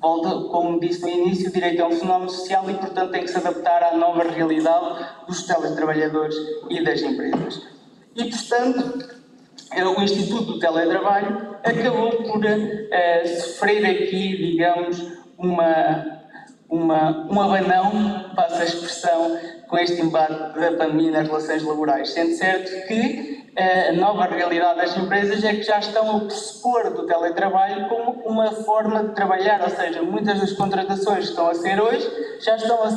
volta, 0.00 0.48
como 0.48 0.80
disse 0.80 1.02
no 1.02 1.08
início, 1.08 1.50
o 1.50 1.52
direito 1.52 1.82
é 1.82 1.86
um 1.86 1.92
fenómeno 1.92 2.30
social 2.30 2.68
e, 2.70 2.74
portanto, 2.74 3.10
tem 3.10 3.22
que 3.22 3.30
se 3.30 3.36
adaptar 3.36 3.82
à 3.82 3.96
nova 3.96 4.22
realidade 4.24 5.06
dos 5.26 5.42
teletrabalhadores 5.42 6.34
e 6.70 6.82
das 6.82 7.02
empresas. 7.02 7.62
E, 8.16 8.24
portanto, 8.24 9.08
eh, 9.72 9.84
o 9.84 10.02
Instituto 10.02 10.44
do 10.44 10.58
Teletrabalho 10.58 11.56
acabou 11.62 12.10
por 12.22 12.44
uh, 12.44 13.40
sofrer 13.40 13.84
aqui, 13.84 14.36
digamos, 14.36 15.12
uma, 15.36 16.20
uma, 16.68 17.26
um 17.30 17.40
abanão, 17.40 18.30
passa 18.34 18.62
a 18.62 18.64
expressão, 18.64 19.38
com 19.70 19.78
este 19.78 20.02
embate 20.02 20.34
da 20.34 20.72
pandemia 20.72 21.12
nas 21.12 21.28
relações 21.28 21.62
laborais. 21.62 22.10
Sendo 22.10 22.34
certo 22.34 22.86
que 22.88 23.40
a 23.56 23.92
nova 23.92 24.24
realidade 24.24 24.78
das 24.78 24.96
empresas 24.96 25.42
é 25.44 25.54
que 25.54 25.62
já 25.62 25.78
estão 25.78 26.16
a 26.16 26.20
pressupor 26.20 26.90
do 26.92 27.06
teletrabalho 27.06 27.88
como 27.88 28.12
uma 28.24 28.52
forma 28.52 29.04
de 29.04 29.14
trabalhar, 29.14 29.60
ou 29.62 29.70
seja, 29.70 30.02
muitas 30.02 30.40
das 30.40 30.52
contratações 30.52 31.24
que 31.24 31.30
estão 31.30 31.48
a 31.48 31.54
ser 31.54 31.80
hoje, 31.80 32.08
já 32.40 32.56
estão 32.56 32.82
a, 32.82 32.88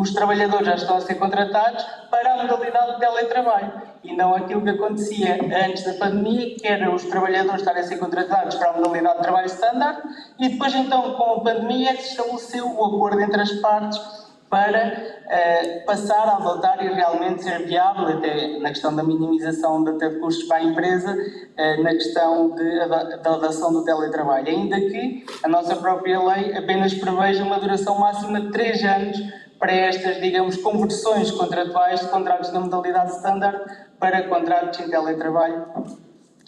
os 0.00 0.12
trabalhadores 0.12 0.66
já 0.66 0.74
estão 0.74 0.96
a 0.96 1.00
ser 1.00 1.14
contratados 1.14 1.84
para 2.10 2.34
a 2.34 2.42
modalidade 2.42 2.94
de 2.94 3.00
teletrabalho 3.00 3.72
e 4.02 4.16
não 4.16 4.34
aquilo 4.34 4.62
que 4.62 4.70
acontecia 4.70 5.38
antes 5.66 5.84
da 5.84 5.94
pandemia, 5.94 6.56
que 6.56 6.66
era 6.66 6.92
os 6.94 7.04
trabalhadores 7.04 7.60
estarem 7.60 7.82
a 7.82 7.86
ser 7.86 7.98
contratados 7.98 8.56
para 8.56 8.70
a 8.70 8.72
modalidade 8.72 9.18
de 9.18 9.22
trabalho 9.22 9.46
standard 9.46 9.98
e 10.38 10.48
depois 10.48 10.74
então 10.74 11.14
com 11.14 11.34
a 11.34 11.40
pandemia 11.40 11.90
é 11.90 11.96
se 11.96 12.10
estabeleceu 12.12 12.66
o 12.66 12.84
acordo 12.84 13.20
entre 13.20 13.40
as 13.40 13.52
partes 13.52 14.29
para 14.50 15.14
uh, 15.26 15.86
passar 15.86 16.26
a 16.26 16.36
adotar 16.36 16.84
e 16.84 16.88
realmente 16.88 17.44
ser 17.44 17.64
viável, 17.66 18.08
até 18.08 18.58
na 18.58 18.70
questão 18.70 18.94
da 18.94 19.04
minimização 19.04 19.84
de, 19.84 20.18
custos 20.18 20.48
para 20.48 20.56
a 20.56 20.64
empresa, 20.64 21.12
uh, 21.12 21.82
na 21.84 21.90
questão 21.90 22.50
de, 22.56 22.88
da 22.88 23.34
adoção 23.34 23.72
do 23.72 23.84
teletrabalho. 23.84 24.48
Ainda 24.48 24.76
que 24.80 25.24
a 25.44 25.48
nossa 25.48 25.76
própria 25.76 26.20
lei 26.20 26.52
apenas 26.58 26.92
preveja 26.92 27.44
uma 27.44 27.60
duração 27.60 27.96
máxima 28.00 28.40
de 28.40 28.50
3 28.50 28.84
anos 28.84 29.18
para 29.56 29.72
estas, 29.72 30.20
digamos, 30.20 30.56
conversões 30.56 31.30
contratuais 31.30 32.00
de 32.00 32.08
contratos 32.08 32.50
da 32.50 32.58
modalidade 32.58 33.12
standard 33.12 33.60
para 34.00 34.24
contratos 34.24 34.80
em 34.80 34.90
teletrabalho 34.90 35.64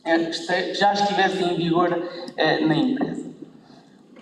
eh, 0.05 0.19
que 0.19 0.75
já 0.75 0.93
estivessem 0.95 1.55
em 1.55 1.57
vigor 1.57 1.91
na 2.67 2.75
empresa. 2.75 3.32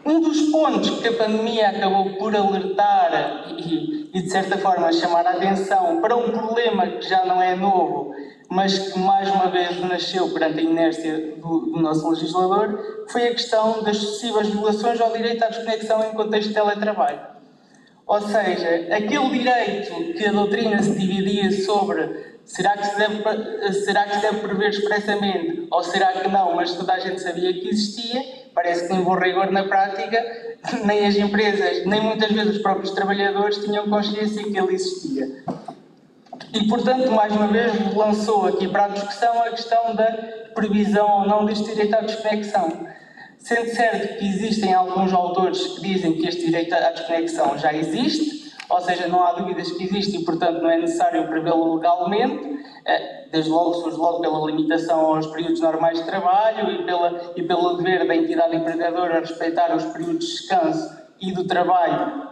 Um 0.04 0.20
dos 0.20 0.40
pontos 0.50 1.00
que 1.00 1.08
a 1.08 1.12
pandemia 1.12 1.68
acabou 1.68 2.10
por 2.16 2.34
alertar 2.34 3.54
e, 3.58 4.10
e, 4.14 4.22
de 4.22 4.30
certa 4.30 4.56
forma, 4.56 4.92
chamar 4.92 5.26
a 5.26 5.32
atenção 5.32 6.00
para 6.00 6.16
um 6.16 6.30
problema 6.30 6.86
que 6.86 7.08
já 7.08 7.24
não 7.26 7.40
é 7.40 7.54
novo, 7.54 8.14
mas 8.48 8.78
que 8.78 8.98
mais 8.98 9.28
uma 9.28 9.48
vez 9.48 9.78
nasceu 9.80 10.30
perante 10.30 10.58
a 10.58 10.62
inércia 10.62 11.36
do, 11.36 11.60
do 11.66 11.80
nosso 11.80 12.08
legislador, 12.08 13.06
foi 13.08 13.28
a 13.28 13.30
questão 13.30 13.82
das 13.82 13.98
sucessivas 13.98 14.48
violações 14.48 15.00
ao 15.00 15.12
direito 15.12 15.42
à 15.44 15.48
desconexão 15.48 16.02
em 16.02 16.14
contexto 16.14 16.48
de 16.48 16.54
teletrabalho. 16.54 17.20
Ou 18.06 18.20
seja, 18.22 18.88
aquele 18.90 19.30
direito 19.30 20.14
que 20.14 20.26
a 20.26 20.32
doutrina 20.32 20.82
se 20.82 20.98
dividia 20.98 21.52
sobre 21.64 22.40
será 22.44 22.76
que 22.76 22.86
se 22.86 22.98
deve, 22.98 23.72
será 23.72 24.04
que 24.04 24.16
se 24.16 24.22
deve 24.22 24.40
prever 24.40 24.70
expressamente 24.70 25.68
ou 25.70 25.84
será 25.84 26.08
que 26.08 26.28
não, 26.28 26.56
mas 26.56 26.74
toda 26.74 26.94
a 26.94 26.98
gente 26.98 27.20
sabia 27.20 27.52
que 27.52 27.68
existia, 27.68 28.20
parece 28.54 28.82
que 28.82 28.88
tem 28.88 29.02
bom 29.02 29.14
rigor 29.14 29.50
na 29.50 29.64
prática, 29.64 30.24
nem 30.84 31.06
as 31.06 31.16
empresas, 31.16 31.86
nem 31.86 32.00
muitas 32.00 32.30
vezes 32.30 32.56
os 32.56 32.62
próprios 32.62 32.90
trabalhadores 32.92 33.58
tinham 33.58 33.88
consciência 33.88 34.42
que 34.42 34.58
ele 34.58 34.74
existia. 34.74 35.44
E, 36.52 36.66
portanto, 36.66 37.10
mais 37.12 37.32
uma 37.32 37.46
vez, 37.46 37.94
lançou 37.94 38.46
aqui 38.46 38.66
para 38.66 38.86
a 38.86 38.88
discussão 38.88 39.42
a 39.42 39.50
questão 39.50 39.94
da 39.94 40.06
previsão 40.54 41.20
ou 41.20 41.26
não 41.26 41.44
deste 41.44 41.64
direito 41.64 41.94
à 41.94 42.00
desconexão. 42.00 42.88
Sendo 43.38 43.70
certo 43.70 44.18
que 44.18 44.26
existem 44.26 44.74
alguns 44.74 45.12
autores 45.12 45.58
que 45.60 45.80
dizem 45.82 46.14
que 46.14 46.26
este 46.26 46.46
direito 46.46 46.74
à 46.74 46.90
desconexão 46.90 47.56
já 47.56 47.72
existe, 47.72 48.52
ou 48.68 48.80
seja, 48.80 49.06
não 49.08 49.24
há 49.24 49.32
dúvidas 49.32 49.70
que 49.72 49.84
existe 49.84 50.18
e, 50.18 50.24
portanto, 50.24 50.60
não 50.60 50.70
é 50.70 50.78
necessário 50.78 51.26
prevê-lo 51.28 51.76
legalmente, 51.76 52.64
é, 52.84 53.19
desde 53.30 53.50
logo 53.50 53.74
surge 53.74 53.96
logo 53.96 54.20
pela 54.20 54.46
limitação 54.46 55.14
aos 55.14 55.26
períodos 55.28 55.60
normais 55.60 55.98
de 55.98 56.06
trabalho 56.06 56.70
e, 56.70 56.84
pela, 56.84 57.32
e 57.36 57.42
pelo 57.42 57.74
dever 57.74 58.06
da 58.06 58.16
entidade 58.16 58.56
empregadora 58.56 59.20
respeitar 59.20 59.74
os 59.74 59.84
períodos 59.86 60.26
de 60.26 60.32
descanso 60.32 60.98
e 61.20 61.32
do 61.32 61.44
trabalho 61.46 62.30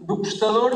do 0.00 0.18
prestador, 0.18 0.72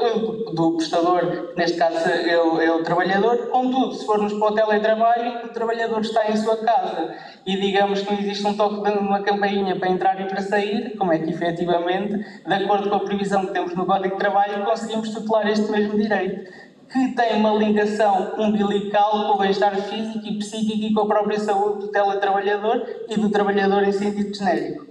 eh, 0.00 0.52
do 0.52 0.76
prestador, 0.76 1.52
neste 1.56 1.76
caso 1.76 2.08
é 2.08 2.38
o, 2.40 2.60
é 2.60 2.70
o 2.70 2.82
trabalhador, 2.82 3.48
contudo, 3.48 3.94
se 3.94 4.06
formos 4.06 4.32
para 4.34 4.52
o 4.52 4.54
teletrabalho, 4.54 5.46
o 5.46 5.48
trabalhador 5.48 6.00
está 6.00 6.30
em 6.30 6.36
sua 6.36 6.56
casa 6.58 7.14
e 7.44 7.56
digamos 7.56 8.02
que 8.02 8.12
não 8.12 8.20
existe 8.20 8.46
um 8.46 8.56
toque 8.56 8.82
de 8.82 8.98
uma 8.98 9.20
campainha 9.22 9.74
para 9.76 9.88
entrar 9.88 10.20
e 10.20 10.26
para 10.26 10.40
sair, 10.42 10.96
como 10.96 11.12
é 11.12 11.18
que 11.18 11.30
efetivamente, 11.30 12.24
de 12.46 12.54
acordo 12.54 12.88
com 12.88 12.96
a 12.96 13.00
previsão 13.00 13.46
que 13.46 13.52
temos 13.52 13.74
no 13.74 13.84
Código 13.84 14.14
de 14.14 14.20
Trabalho, 14.20 14.64
conseguimos 14.64 15.10
tutelar 15.10 15.48
este 15.48 15.70
mesmo 15.70 15.98
direito 15.98 16.67
que 16.90 17.08
tem 17.14 17.36
uma 17.36 17.52
ligação 17.52 18.32
umbilical 18.38 19.10
com 19.10 19.34
o 19.34 19.38
bem-estar 19.38 19.76
físico 19.76 20.26
e 20.26 20.38
psíquico 20.38 20.84
e 20.84 20.94
com 20.94 21.02
a 21.02 21.06
própria 21.06 21.38
saúde 21.38 21.86
do 21.86 21.88
teletrabalhador 21.88 22.86
e 23.08 23.16
do 23.16 23.28
trabalhador 23.30 23.82
em 23.84 23.92
sentido 23.92 24.34
genérico. 24.34 24.86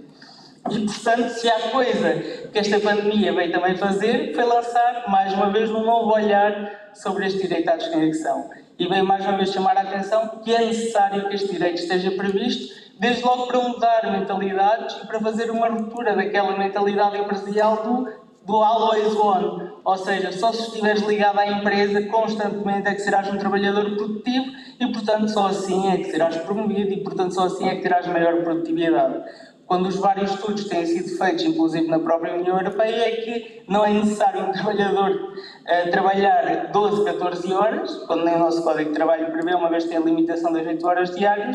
E, 0.70 0.84
portanto, 0.84 1.28
se 1.30 1.48
há 1.48 1.70
coisa 1.70 2.14
que 2.52 2.58
esta 2.58 2.78
pandemia 2.78 3.32
veio 3.32 3.50
também 3.50 3.76
fazer, 3.76 4.34
foi 4.34 4.44
lançar, 4.44 5.04
mais 5.08 5.32
uma 5.32 5.50
vez, 5.50 5.70
um 5.70 5.82
novo 5.82 6.12
olhar 6.12 6.90
sobre 6.94 7.26
este 7.26 7.42
direito 7.42 7.68
à 7.68 7.76
desconexão. 7.76 8.50
E 8.78 8.86
veio 8.86 9.04
mais 9.04 9.24
uma 9.24 9.36
vez 9.36 9.50
chamar 9.50 9.76
a 9.76 9.80
atenção 9.80 10.40
que 10.44 10.54
é 10.54 10.64
necessário 10.66 11.28
que 11.28 11.34
este 11.34 11.52
direito 11.52 11.80
esteja 11.80 12.10
previsto, 12.12 12.74
desde 12.98 13.22
logo 13.24 13.46
para 13.46 13.60
mudar 13.60 14.12
mentalidades 14.12 14.96
e 15.02 15.06
para 15.06 15.20
fazer 15.20 15.50
uma 15.50 15.68
ruptura 15.68 16.14
daquela 16.14 16.56
mentalidade 16.56 17.16
empresarial 17.16 17.82
do 17.82 18.17
do 18.48 18.62
always 18.62 19.14
on, 19.14 19.80
ou 19.84 19.96
seja, 19.98 20.32
só 20.32 20.50
se 20.52 20.62
estiveres 20.62 21.02
ligado 21.02 21.38
à 21.38 21.46
empresa 21.46 22.02
constantemente 22.06 22.88
é 22.88 22.94
que 22.94 23.02
serás 23.02 23.28
um 23.28 23.36
trabalhador 23.36 23.94
produtivo 23.94 24.46
e, 24.80 24.90
portanto, 24.90 25.28
só 25.28 25.48
assim 25.48 25.86
é 25.90 25.98
que 25.98 26.10
serás 26.10 26.38
promovido 26.38 26.90
e, 26.90 27.04
portanto, 27.04 27.34
só 27.34 27.44
assim 27.44 27.68
é 27.68 27.76
que 27.76 27.82
terás 27.82 28.06
maior 28.06 28.42
produtividade. 28.42 29.22
Quando 29.66 29.86
os 29.86 29.96
vários 29.96 30.30
estudos 30.30 30.64
têm 30.64 30.86
sido 30.86 31.18
feitos, 31.18 31.44
inclusive 31.44 31.86
na 31.88 31.98
própria 31.98 32.34
União 32.34 32.56
Europeia, 32.56 33.08
é 33.08 33.10
que 33.16 33.62
não 33.68 33.84
é 33.84 33.92
necessário 33.92 34.48
um 34.48 34.50
trabalhador 34.52 35.10
uh, 35.10 35.90
trabalhar 35.90 36.70
12, 36.72 37.04
14 37.04 37.52
horas, 37.52 37.94
quando 38.06 38.24
nem 38.24 38.34
o 38.34 38.38
nosso 38.38 38.62
Código 38.62 38.88
de 38.88 38.94
Trabalho 38.94 39.30
prevê, 39.30 39.54
uma 39.54 39.68
vez 39.68 39.84
que 39.84 39.90
tem 39.90 39.98
a 39.98 40.00
limitação 40.00 40.54
das 40.54 40.66
8 40.66 40.86
horas 40.86 41.14
diárias, 41.14 41.54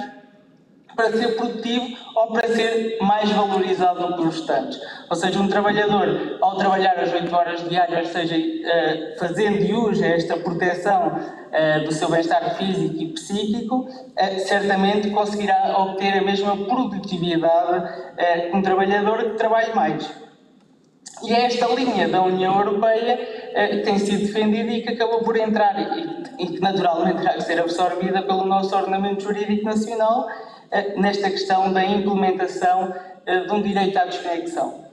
para 0.96 1.12
ser 1.12 1.36
produtivo 1.36 1.98
ou 2.16 2.28
para 2.28 2.48
ser 2.48 2.98
mais 3.02 3.30
valorizado 3.32 4.08
do 4.08 4.16
que 4.16 4.22
os 4.22 4.36
restantes. 4.36 4.80
Ou 5.10 5.16
seja, 5.16 5.40
um 5.40 5.48
trabalhador, 5.48 6.38
ao 6.42 6.56
trabalhar 6.58 7.00
as 7.00 7.12
8 7.12 7.36
horas 7.36 7.68
diárias, 7.68 8.10
seja 8.10 8.36
uh, 8.36 9.20
fazendo 9.20 9.64
uso 9.88 10.04
a 10.04 10.08
esta 10.08 10.38
proteção 10.38 11.08
uh, 11.08 11.84
do 11.86 11.92
seu 11.92 12.10
bem-estar 12.10 12.56
físico 12.56 12.96
e 13.02 13.08
psíquico, 13.14 13.88
uh, 13.88 14.40
certamente 14.40 15.10
conseguirá 15.10 15.76
obter 15.78 16.18
a 16.18 16.22
mesma 16.22 16.56
produtividade 16.66 18.04
que 18.50 18.56
um 18.56 18.62
trabalhador 18.62 19.18
que 19.32 19.38
trabalhe 19.38 19.74
mais. 19.74 20.10
E 21.24 21.34
é 21.34 21.46
esta 21.46 21.68
linha 21.68 22.08
da 22.08 22.22
União 22.22 22.58
Europeia 22.60 23.18
que 23.70 23.78
tem 23.78 23.98
sido 23.98 24.26
defendida 24.26 24.72
e 24.72 24.82
que 24.82 24.90
acabou 24.90 25.20
por 25.20 25.38
entrar 25.38 25.76
e, 25.80 26.44
e 26.44 26.48
que 26.48 26.60
naturalmente 26.60 27.22
terá 27.22 27.34
que 27.34 27.44
ser 27.44 27.60
absorvida 27.60 28.22
pelo 28.24 28.46
nosso 28.46 28.76
ordenamento 28.76 29.24
jurídico 29.24 29.64
nacional 29.64 30.28
nesta 30.98 31.30
questão 31.30 31.72
da 31.72 31.84
implementação 31.86 32.94
de 33.26 33.52
um 33.52 33.62
direito 33.62 33.98
à 33.98 34.06
desconexão. 34.06 34.84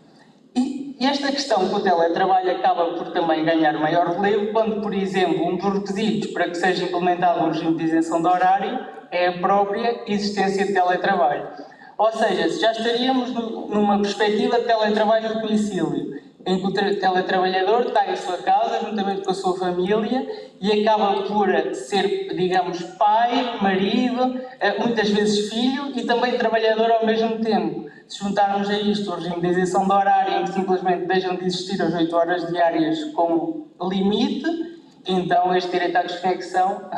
E 1.01 1.07
esta 1.07 1.33
questão 1.33 1.67
com 1.71 1.77
o 1.77 1.81
teletrabalho 1.83 2.51
acaba 2.51 2.93
por 2.93 3.11
também 3.13 3.43
ganhar 3.43 3.73
maior 3.73 4.07
relevo 4.09 4.53
quando, 4.53 4.83
por 4.83 4.93
exemplo, 4.93 5.47
um 5.47 5.57
dos 5.57 5.73
requisitos 5.73 6.31
para 6.31 6.49
que 6.49 6.57
seja 6.57 6.85
implementado 6.85 7.43
um 7.43 7.49
regime 7.49 7.75
de 7.75 7.85
isenção 7.85 8.21
de 8.21 8.29
horário 8.29 8.87
é 9.11 9.29
a 9.29 9.39
própria 9.39 10.03
existência 10.07 10.67
de 10.67 10.75
teletrabalho. 10.75 11.49
Ou 11.97 12.13
seja, 12.13 12.49
já 12.61 12.73
estaríamos 12.73 13.31
numa 13.31 13.99
perspectiva 14.03 14.59
de 14.59 14.67
teletrabalho 14.67 15.29
de 15.29 15.41
domicílio, 15.41 16.20
em 16.47 16.59
que 16.59 16.67
o 16.67 16.73
teletrabalhador 16.73 17.83
está 17.83 18.11
em 18.11 18.17
sua 18.17 18.39
casa, 18.39 18.81
juntamente 18.85 19.23
com 19.23 19.31
a 19.31 19.35
sua 19.35 19.57
família, 19.57 20.27
e 20.61 20.81
acaba 20.81 21.23
por 21.23 21.49
ser, 21.75 22.35
digamos, 22.35 22.83
pai, 22.99 23.59
marido, 23.61 24.41
eh, 24.59 24.79
muitas 24.79 25.09
vezes 25.11 25.51
filho 25.51 25.93
e 25.95 26.05
também 26.05 26.37
trabalhador 26.37 26.91
ao 26.91 27.07
mesmo 27.07 27.39
tempo. 27.41 27.89
Se 28.09 28.19
juntarmos 28.19 28.69
a 28.69 28.79
isto 28.79 29.11
o 29.11 29.15
regime 29.15 29.41
de 29.41 29.49
isenção 29.49 29.87
de 29.87 29.93
horário, 29.93 30.41
em 30.41 30.45
que 30.45 30.53
simplesmente 30.53 31.07
deixam 31.07 31.37
de 31.37 31.45
existir 31.45 31.81
as 31.81 31.95
8 31.95 32.17
horas 32.17 32.47
diárias 32.49 33.05
como 33.13 33.69
limite, 33.81 34.81
então 35.07 35.55
este 35.55 35.71
direito 35.71 35.97
à 35.97 36.03
desconexão 36.03 36.91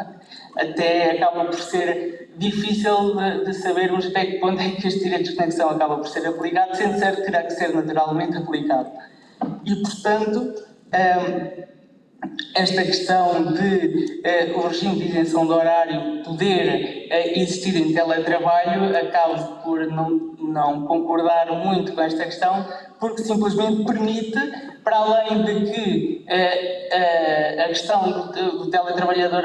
até 0.57 1.13
acaba 1.13 1.45
por 1.45 1.55
ser 1.55 2.31
difícil 2.37 3.15
de, 3.15 3.45
de, 3.45 3.55
sabermos 3.55 4.07
até 4.07 4.27
que 4.27 4.39
ponto 4.39 4.61
é 4.61 4.71
que 4.71 4.87
este 4.87 5.05
direito 5.05 5.25
de 5.25 5.29
desconexão 5.31 5.71
acaba 5.71 5.97
por 5.97 6.09
ser 6.09 6.27
aplicado, 6.27 6.75
sendo 6.77 6.99
certo 6.99 7.17
que 7.17 7.27
terá 7.27 7.43
que 7.43 7.51
ser 7.51 7.75
naturalmente 7.75 8.37
aplicado. 8.37 8.91
E, 9.65 9.77
portanto, 9.77 10.55
hum, 10.93 11.63
esta 12.55 12.85
questão 12.85 13.53
de 13.53 14.23
uh, 14.55 14.59
o 14.59 14.69
regime 14.69 14.97
de 14.97 15.09
isenção 15.09 15.47
de 15.47 15.53
horário 15.53 16.23
poder 16.23 17.09
uh, 17.11 17.39
existir 17.39 17.77
em 17.77 17.93
teletrabalho, 17.93 18.97
acabo 18.97 19.63
por 19.63 19.87
não, 19.87 20.11
não 20.39 20.87
concordar 20.87 21.47
muito 21.53 21.93
com 21.93 22.01
esta 22.01 22.25
questão, 22.25 22.67
porque 23.01 23.23
simplesmente 23.23 23.85
permite, 23.85 24.39
para 24.85 24.97
além 24.97 25.43
de 25.43 25.73
que 25.73 26.27
uh, 26.29 27.63
a 27.65 27.69
questão 27.69 28.11
do, 28.11 28.59
do, 28.59 28.71
teletrabalhador, 28.71 29.43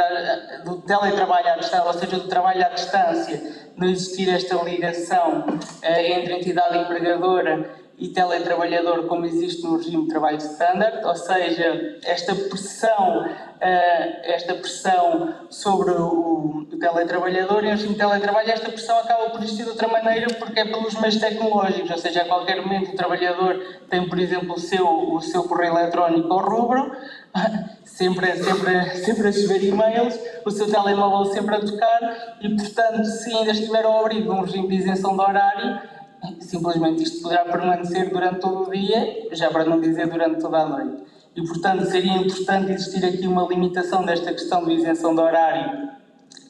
do 0.66 0.82
teletrabalho 0.82 1.54
à 1.54 1.56
distância, 1.56 1.86
ou 1.86 1.94
seja, 1.94 2.18
do 2.18 2.27
trabalho 2.27 2.66
à 2.66 2.70
distância, 2.70 3.68
não 3.75 3.88
existir 3.88 4.30
esta 4.30 4.56
ligação 4.63 5.46
entre 5.84 6.34
a 6.34 6.38
entidade 6.38 6.77
empregadora 6.80 7.87
e 7.98 8.10
teletrabalhador 8.10 9.08
como 9.08 9.25
existe 9.25 9.63
no 9.63 9.77
regime 9.77 10.04
de 10.04 10.10
trabalho 10.10 10.38
standard, 10.38 11.04
ou 11.04 11.16
seja, 11.16 11.98
esta 12.06 12.36
pressão, 12.36 13.25
uh, 13.25 13.30
esta 13.60 14.54
pressão 14.54 15.34
sobre 15.50 15.92
o, 15.92 16.68
teletrabalhador 16.80 17.63
e 17.63 17.68
o 17.68 17.72
regime 17.72 17.94
de 17.94 17.98
teletrabalho, 17.98 18.51
esta 18.51 18.70
pressão 18.70 19.00
acaba 19.00 19.32
por 19.32 19.42
existir 19.42 19.63
de 19.63 19.70
outra 19.70 19.88
maneira 19.88 20.27
porque 20.36 20.60
é 20.60 20.66
pelos 20.66 20.94
meios 21.00 21.16
tecnológicos, 21.16 21.89
ou 21.89 21.98
seja, 21.98 22.22
a 22.22 22.25
qualquer 22.25 22.62
momento 22.62 22.92
o 22.92 22.96
trabalhador 22.96 23.60
tem, 23.89 24.08
por 24.08 24.20
exemplo, 24.20 24.54
o 24.54 24.60
seu, 24.60 24.88
o 24.88 25.20
seu 25.20 25.44
correio 25.46 25.74
eletrónico 25.74 26.32
ou 26.32 26.39
rubro, 26.39 26.96
sempre, 27.84 28.32
sempre, 28.36 28.89
sempre 28.98 29.27
a 29.27 29.32
chover 29.32 29.63
e-mails, 29.63 30.20
o 30.46 30.51
seu 30.51 30.70
telemóvel 30.70 31.34
sempre 31.34 31.56
a 31.56 31.60
tocar 31.62 32.38
e, 32.42 32.56
portanto, 32.56 33.06
se 33.06 33.34
ainda 33.34 33.51
estiver 33.51 33.84
ao 33.86 34.01
abrigo 34.01 34.32
de 34.32 34.39
um 34.39 34.42
regime 34.42 34.68
de 34.68 34.75
isenção 34.75 35.16
de 35.16 35.22
horário, 35.22 35.97
simplesmente 36.40 37.04
isto 37.04 37.22
poderá 37.22 37.46
permanecer 37.46 38.10
durante 38.10 38.40
todo 38.40 38.68
o 38.68 38.72
dia, 38.72 39.28
já 39.32 39.50
para 39.50 39.66
não 39.66 39.80
dizer 39.80 40.08
durante 40.08 40.40
toda 40.40 40.58
a 40.60 40.66
noite. 40.66 41.04
E, 41.36 41.46
portanto, 41.46 41.86
seria 41.86 42.14
importante 42.14 42.72
existir 42.72 43.06
aqui 43.06 43.28
uma 43.28 43.48
limitação 43.48 44.04
desta 44.04 44.32
questão 44.32 44.66
de 44.66 44.74
isenção 44.74 45.14
de 45.14 45.22
horário 45.22 45.90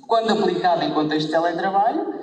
quando 0.08 0.32
aplicada 0.32 0.86
em 0.86 0.94
contexto 0.94 1.28
de 1.28 1.34
teletrabalho 1.34 2.14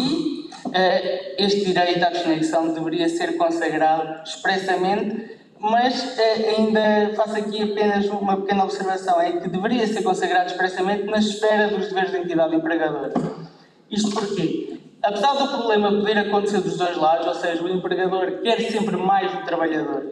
e 0.00 0.50
eh, 0.72 1.36
este 1.38 1.64
direito 1.64 2.04
à 2.04 2.10
desconexão 2.10 2.74
deveria 2.74 3.08
ser 3.08 3.36
consagrado 3.36 4.22
expressamente, 4.24 5.38
mas 5.60 6.18
eh, 6.18 6.56
ainda 6.56 7.14
faço 7.14 7.36
aqui 7.36 7.62
apenas 7.62 8.06
uma 8.06 8.38
pequena 8.38 8.64
observação, 8.64 9.20
é 9.20 9.32
que 9.32 9.48
deveria 9.48 9.86
ser 9.86 10.02
consagrado 10.02 10.50
expressamente 10.50 11.04
na 11.04 11.18
esfera 11.18 11.68
dos 11.68 11.88
deveres 11.88 12.10
da 12.10 12.18
entidade 12.18 12.56
empregadora. 12.56 13.12
Isto 13.88 14.10
porquê? 14.10 14.77
Apesar 15.02 15.34
do 15.34 15.48
problema 15.48 15.90
poder 15.90 16.18
acontecer 16.18 16.60
dos 16.60 16.76
dois 16.76 16.96
lados, 16.96 17.26
ou 17.26 17.34
seja, 17.34 17.62
o 17.62 17.68
empregador 17.68 18.40
quer 18.42 18.60
sempre 18.60 18.96
mais 18.96 19.30
do 19.30 19.44
trabalhador, 19.44 20.06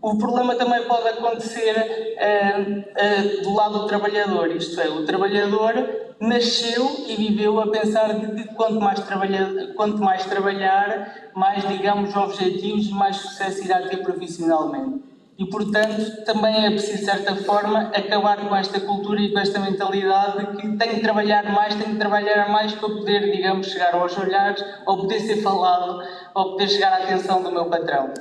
o 0.00 0.16
problema 0.16 0.54
também 0.54 0.84
pode 0.84 1.08
acontecer 1.08 1.74
uh, 1.74 2.78
uh, 2.80 3.42
do 3.42 3.54
lado 3.54 3.78
do 3.80 3.86
trabalhador, 3.86 4.54
isto 4.54 4.80
é, 4.80 4.88
o 4.88 5.04
trabalhador 5.04 5.74
nasceu 6.20 7.04
e 7.06 7.16
viveu 7.16 7.58
a 7.60 7.70
pensar 7.70 8.12
de 8.12 8.42
que 8.42 8.54
quanto 8.54 8.80
mais, 8.80 9.00
quanto 9.74 9.98
mais 9.98 10.24
trabalhar, 10.26 11.30
mais, 11.34 11.66
digamos, 11.66 12.14
objetivos 12.14 12.88
e 12.88 12.92
mais 12.92 13.16
sucesso 13.16 13.64
irá 13.64 13.82
ter 13.88 13.98
profissionalmente. 13.98 15.07
E, 15.38 15.46
portanto, 15.46 16.24
também 16.24 16.66
é 16.66 16.70
preciso, 16.70 16.98
de 16.98 17.04
certa 17.04 17.36
forma, 17.36 17.92
acabar 17.94 18.48
com 18.48 18.56
esta 18.56 18.80
cultura 18.80 19.20
e 19.20 19.32
com 19.32 19.38
esta 19.38 19.60
mentalidade 19.60 20.46
de 20.46 20.56
que 20.56 20.76
tenho 20.76 20.94
que 20.96 21.00
trabalhar 21.00 21.44
mais, 21.52 21.76
tenho 21.76 21.92
que 21.92 21.98
trabalhar 21.98 22.48
mais 22.50 22.72
para 22.72 22.88
poder, 22.88 23.30
digamos, 23.30 23.68
chegar 23.68 23.94
aos 23.94 24.18
olhares, 24.18 24.64
ou 24.84 24.96
poder 24.96 25.20
ser 25.20 25.36
falado, 25.40 26.02
ou 26.34 26.50
poder 26.50 26.68
chegar 26.68 26.92
à 26.92 27.04
atenção 27.04 27.40
do 27.40 27.52
meu 27.52 27.66
patrão. 27.66 28.12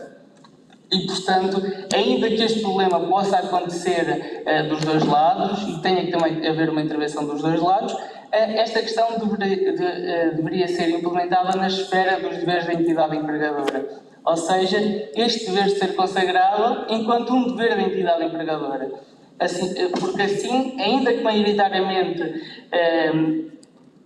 E, 0.91 1.07
portanto, 1.07 1.59
ainda 1.91 2.27
que 2.29 2.43
este 2.43 2.61
problema 2.61 2.99
possa 2.99 3.37
acontecer 3.37 4.43
uh, 4.45 4.69
dos 4.69 4.81
dois 4.81 5.03
lados, 5.03 5.67
e 5.67 5.81
tenha 5.81 6.05
que 6.05 6.11
também 6.11 6.47
haver 6.47 6.69
uma 6.69 6.83
intervenção 6.83 7.25
dos 7.25 7.41
dois 7.41 7.59
lados, 7.59 7.93
uh, 7.93 7.99
esta 8.31 8.79
questão 8.79 9.17
deveria, 9.17 9.73
de, 9.73 9.83
uh, 9.83 10.35
deveria 10.35 10.67
ser 10.67 10.91
implementada 10.91 11.57
na 11.57 11.65
esfera 11.65 12.19
dos 12.19 12.37
deveres 12.37 12.67
da 12.67 12.73
entidade 12.73 13.17
empregadora 13.17 14.05
ou 14.27 14.35
seja, 14.35 14.77
este 15.15 15.45
dever 15.45 15.69
ser 15.69 15.95
consagrado 15.95 16.85
enquanto 16.93 17.33
um 17.33 17.55
dever 17.55 17.77
da 17.77 17.81
entidade 17.81 18.25
empregadora. 18.25 18.91
Assim, 19.39 19.73
eh, 19.79 19.87
porque 19.97 20.21
assim, 20.21 20.75
ainda 20.81 21.13
que 21.13 21.21
maioritariamente, 21.21 22.21
eh, 22.69 23.11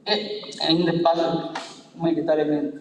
é, 0.06 0.42
ainda 0.68 0.94
passa, 1.02 1.52
maioritariamente, 1.96 2.78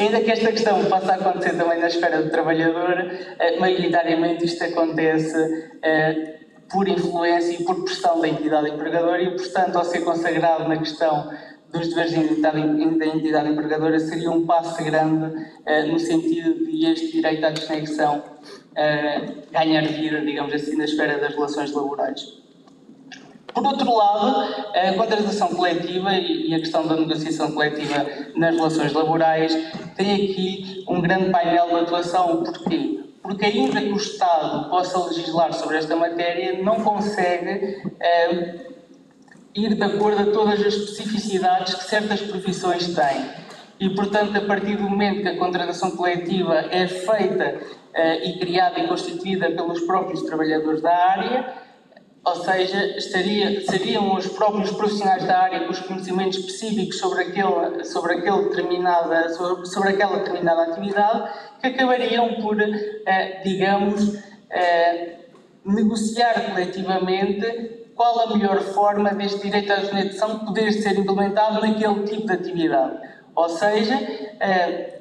ainda 0.00 0.20
que 0.22 0.30
esta 0.30 0.50
questão 0.50 0.82
passe 0.86 1.10
a 1.10 1.16
acontecer 1.16 1.54
também 1.58 1.78
na 1.78 1.88
esfera 1.88 2.22
do 2.22 2.30
trabalhador, 2.30 3.12
eh, 3.38 3.58
maioritariamente 3.58 4.46
isto 4.46 4.64
acontece 4.64 5.36
eh, 5.82 6.36
por 6.70 6.88
influência 6.88 7.52
e 7.52 7.64
por 7.64 7.84
pressão 7.84 8.18
da 8.18 8.28
entidade 8.28 8.70
empregadora 8.70 9.20
e, 9.20 9.30
portanto, 9.32 9.76
ao 9.76 9.84
ser 9.84 10.00
consagrado 10.00 10.66
na 10.66 10.78
questão 10.78 11.30
dos 11.78 11.88
deveres 11.88 12.12
da 12.12 12.18
entidade, 12.18 12.98
da 12.98 13.06
entidade 13.06 13.48
empregadora 13.48 13.98
seria 14.00 14.30
um 14.30 14.46
passo 14.46 14.82
grande 14.82 15.24
uh, 15.24 15.86
no 15.88 15.98
sentido 15.98 16.66
de 16.66 16.86
este 16.86 17.12
direito 17.12 17.44
à 17.44 17.50
desconexão 17.50 18.18
uh, 18.18 19.52
ganhar 19.52 19.86
vida, 19.86 20.20
digamos 20.20 20.52
assim, 20.52 20.76
na 20.76 20.84
esfera 20.84 21.18
das 21.18 21.34
relações 21.34 21.72
laborais. 21.72 22.46
Por 23.56 23.64
outro 23.64 23.96
lado, 23.96 24.52
a 24.74 24.92
contratação 24.92 25.48
coletiva 25.48 26.12
e 26.12 26.54
a 26.54 26.58
questão 26.58 26.86
da 26.86 26.94
negociação 26.94 27.52
coletiva 27.52 28.06
nas 28.34 28.54
relações 28.54 28.92
laborais 28.92 29.56
tem 29.96 30.12
aqui 30.12 30.84
um 30.86 31.00
grande 31.00 31.30
painel 31.30 31.68
de 31.68 31.74
atuação. 31.76 32.44
Porquê? 32.44 33.00
Porque 33.22 33.46
ainda 33.46 33.80
que 33.80 33.92
o 33.92 33.96
Estado 33.96 34.68
possa 34.68 35.02
legislar 35.08 35.54
sobre 35.54 35.78
esta 35.78 35.96
matéria, 35.96 36.62
não 36.62 36.76
consegue 36.76 37.78
uh, 37.86 38.75
ir 39.56 39.74
de 39.74 39.82
acordo 39.82 40.22
a 40.22 40.32
todas 40.32 40.60
as 40.60 40.74
especificidades 40.74 41.74
que 41.74 41.84
certas 41.84 42.20
profissões 42.20 42.94
têm. 42.94 43.46
E, 43.80 43.90
portanto, 43.90 44.36
a 44.36 44.40
partir 44.42 44.76
do 44.76 44.84
momento 44.84 45.22
que 45.22 45.28
a 45.28 45.38
contratação 45.38 45.90
coletiva 45.92 46.54
é 46.70 46.86
feita 46.86 47.56
uh, 47.56 48.24
e 48.24 48.38
criada 48.38 48.78
e 48.80 48.86
constituída 48.86 49.50
pelos 49.50 49.80
próprios 49.82 50.22
trabalhadores 50.22 50.80
da 50.80 50.94
área, 50.94 51.54
ou 52.24 52.34
seja, 52.36 52.96
estaria, 52.96 53.64
seriam 53.66 54.14
os 54.16 54.26
próprios 54.26 54.72
profissionais 54.72 55.24
da 55.24 55.38
área 55.38 55.60
com 55.60 55.70
os 55.70 55.78
conhecimentos 55.78 56.38
específicos 56.38 56.98
sobre, 56.98 57.22
aquele, 57.22 57.84
sobre, 57.84 58.14
aquele 58.14 58.48
determinada, 58.48 59.28
sobre, 59.28 59.66
sobre 59.66 59.90
aquela 59.90 60.18
determinada 60.18 60.72
atividade 60.72 61.30
que 61.60 61.66
acabariam 61.68 62.34
por, 62.40 62.56
uh, 62.56 62.64
digamos, 63.44 64.08
uh, 64.08 65.16
negociar 65.64 66.50
coletivamente 66.50 67.85
qual 67.96 68.20
a 68.20 68.36
melhor 68.36 68.60
forma 68.60 69.10
deste 69.14 69.40
direito 69.40 69.72
à 69.72 69.76
desoneração 69.76 70.40
poder 70.40 70.70
ser 70.72 70.98
implementado 70.98 71.60
naquele 71.60 72.04
tipo 72.04 72.26
de 72.26 72.32
atividade. 72.32 73.16
Ou 73.34 73.50
seja, 73.50 73.94
eh, 74.40 75.00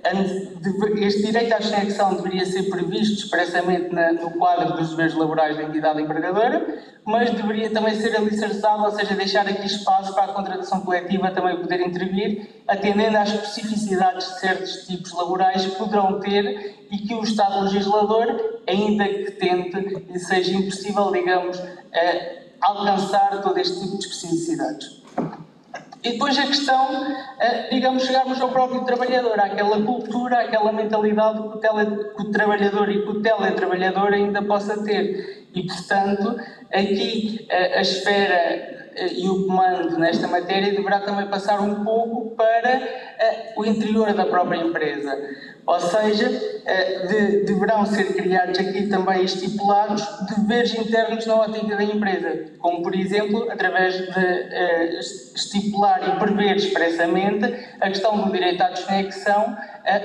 este 0.98 1.24
direito 1.24 1.54
à 1.54 1.58
desconexão 1.58 2.16
deveria 2.16 2.46
ser 2.46 2.64
previsto 2.64 3.24
expressamente 3.24 3.96
no 3.96 4.32
quadro 4.32 4.76
dos 4.76 4.90
deveres 4.90 5.14
laborais 5.14 5.56
da 5.56 5.64
entidade 5.64 6.02
empregadora, 6.02 6.84
mas 7.06 7.30
deveria 7.30 7.70
também 7.70 7.96
ser 7.96 8.14
alicerçado, 8.14 8.84
ou 8.84 8.92
seja, 8.92 9.16
deixar 9.16 9.48
aqui 9.48 9.66
espaço 9.66 10.14
para 10.14 10.26
a 10.26 10.34
contratação 10.34 10.82
coletiva 10.82 11.32
também 11.32 11.56
poder 11.56 11.80
intervir, 11.80 12.62
atendendo 12.68 13.18
às 13.18 13.30
especificidades 13.30 14.28
de 14.28 14.40
certos 14.42 14.86
tipos 14.86 15.14
laborais 15.14 15.66
que 15.66 15.76
poderão 15.78 16.20
ter 16.20 16.76
e 16.92 16.98
que 16.98 17.14
o 17.14 17.24
Estado 17.24 17.64
legislador, 17.64 18.60
ainda 18.68 19.06
que 19.06 19.32
tente 19.32 20.06
e 20.14 20.20
seja 20.20 20.52
impossível, 20.52 21.10
digamos, 21.10 21.58
alcançar 22.62 23.42
todo 23.42 23.58
este 23.58 23.80
tipo 23.80 23.98
de 23.98 24.06
especificidades. 24.06 25.04
E 26.04 26.12
depois 26.12 26.38
a 26.38 26.46
questão, 26.46 26.88
eh, 27.40 27.70
digamos, 27.72 28.04
chegarmos 28.06 28.40
ao 28.40 28.50
próprio 28.50 28.86
trabalhador, 28.86 29.40
àquela 29.40 29.82
cultura, 29.82 30.42
àquela 30.42 30.72
mentalidade 30.72 31.42
que 31.42 31.48
o, 31.48 31.58
tele, 31.58 32.14
que 32.16 32.22
o 32.22 32.32
trabalhador 32.32 32.90
e 32.90 33.02
que 33.02 33.10
o 33.10 33.22
teletrabalhador 33.24 34.14
ainda 34.14 34.42
possa 34.44 34.84
ter. 34.84 35.48
E, 35.56 35.66
portanto, 35.66 36.40
aqui 36.72 37.48
a, 37.50 37.80
a 37.80 37.82
esfera 37.82 38.85
e 38.98 39.28
o 39.30 39.46
comando 39.46 39.98
nesta 39.98 40.28
matéria 40.28 40.74
deverá 40.74 41.00
também 41.00 41.28
passar 41.28 41.60
um 41.60 41.84
pouco 41.84 42.36
para 42.36 42.78
uh, 42.78 43.60
o 43.60 43.66
interior 43.66 44.14
da 44.14 44.26
própria 44.26 44.58
empresa. 44.58 45.18
Ou 45.66 45.80
seja, 45.80 46.30
uh, 46.30 47.08
de, 47.08 47.44
deverão 47.44 47.86
ser 47.86 48.14
criados 48.14 48.58
aqui 48.60 48.88
também 48.88 49.24
estipulados 49.24 50.04
deveres 50.36 50.74
internos 50.76 51.26
na 51.26 51.36
ótica 51.36 51.76
da 51.76 51.84
empresa, 51.84 52.46
como 52.60 52.82
por 52.84 52.96
exemplo, 52.96 53.50
através 53.52 53.96
de 53.98 54.20
uh, 54.20 55.00
estipular 55.36 56.02
e 56.08 56.20
prever 56.20 56.56
expressamente 56.56 57.46
a 57.82 57.90
questão 57.90 58.22
do 58.22 58.32
direito 58.32 58.62
à 58.62 58.70
desconexão 58.70 59.58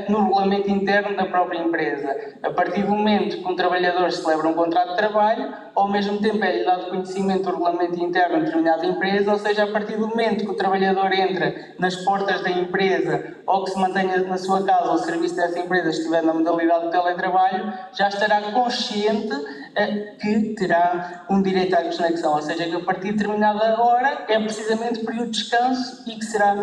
no 0.08 0.24
regulamento 0.24 0.70
interno 0.70 1.16
da 1.16 1.24
própria 1.24 1.58
empresa. 1.58 2.34
A 2.42 2.50
partir 2.50 2.82
do 2.82 2.90
momento 2.90 3.38
que 3.38 3.46
um 3.46 3.56
trabalhador 3.56 4.10
celebra 4.12 4.48
um 4.48 4.54
contrato 4.54 4.90
de 4.90 4.96
trabalho, 4.96 5.54
ao 5.74 5.88
mesmo 5.88 6.20
tempo 6.20 6.44
é-lhe 6.44 6.64
dado 6.64 6.90
conhecimento 6.90 7.44
do 7.44 7.50
regulamento 7.52 7.98
interno 7.98 8.38
de 8.38 8.44
determinada 8.44 8.86
empresa, 8.86 9.32
ou 9.32 9.38
seja, 9.38 9.64
a 9.64 9.66
partir 9.68 9.96
do 9.96 10.08
momento 10.08 10.44
que 10.44 10.50
o 10.50 10.56
trabalhador 10.56 11.12
entra 11.12 11.74
nas 11.78 11.96
portas 11.96 12.42
da 12.42 12.50
empresa 12.50 13.36
ou 13.46 13.64
que 13.64 13.70
se 13.70 13.78
mantenha 13.78 14.18
na 14.18 14.38
sua 14.38 14.62
casa 14.64 14.90
ou 14.90 14.98
serviço 14.98 15.36
dessa 15.36 15.58
empresa 15.58 15.90
estiver 15.90 16.22
na 16.22 16.34
modalidade 16.34 16.86
de 16.86 16.90
teletrabalho, 16.90 17.72
já 17.92 18.08
estará 18.08 18.52
consciente 18.52 19.32
eh, 19.74 20.14
que 20.20 20.54
terá 20.54 21.24
um 21.30 21.42
direito 21.42 21.74
à 21.74 21.80
desconexão, 21.80 22.34
ou 22.34 22.42
seja, 22.42 22.64
que 22.64 22.76
a 22.76 22.80
partir 22.80 23.12
de 23.12 23.18
determinada 23.18 23.80
hora 23.82 24.24
é 24.28 24.38
precisamente 24.38 25.04
período 25.04 25.30
de 25.30 25.38
descanso 25.38 26.04
e 26.06 26.16
que 26.16 26.24
será 26.24 26.54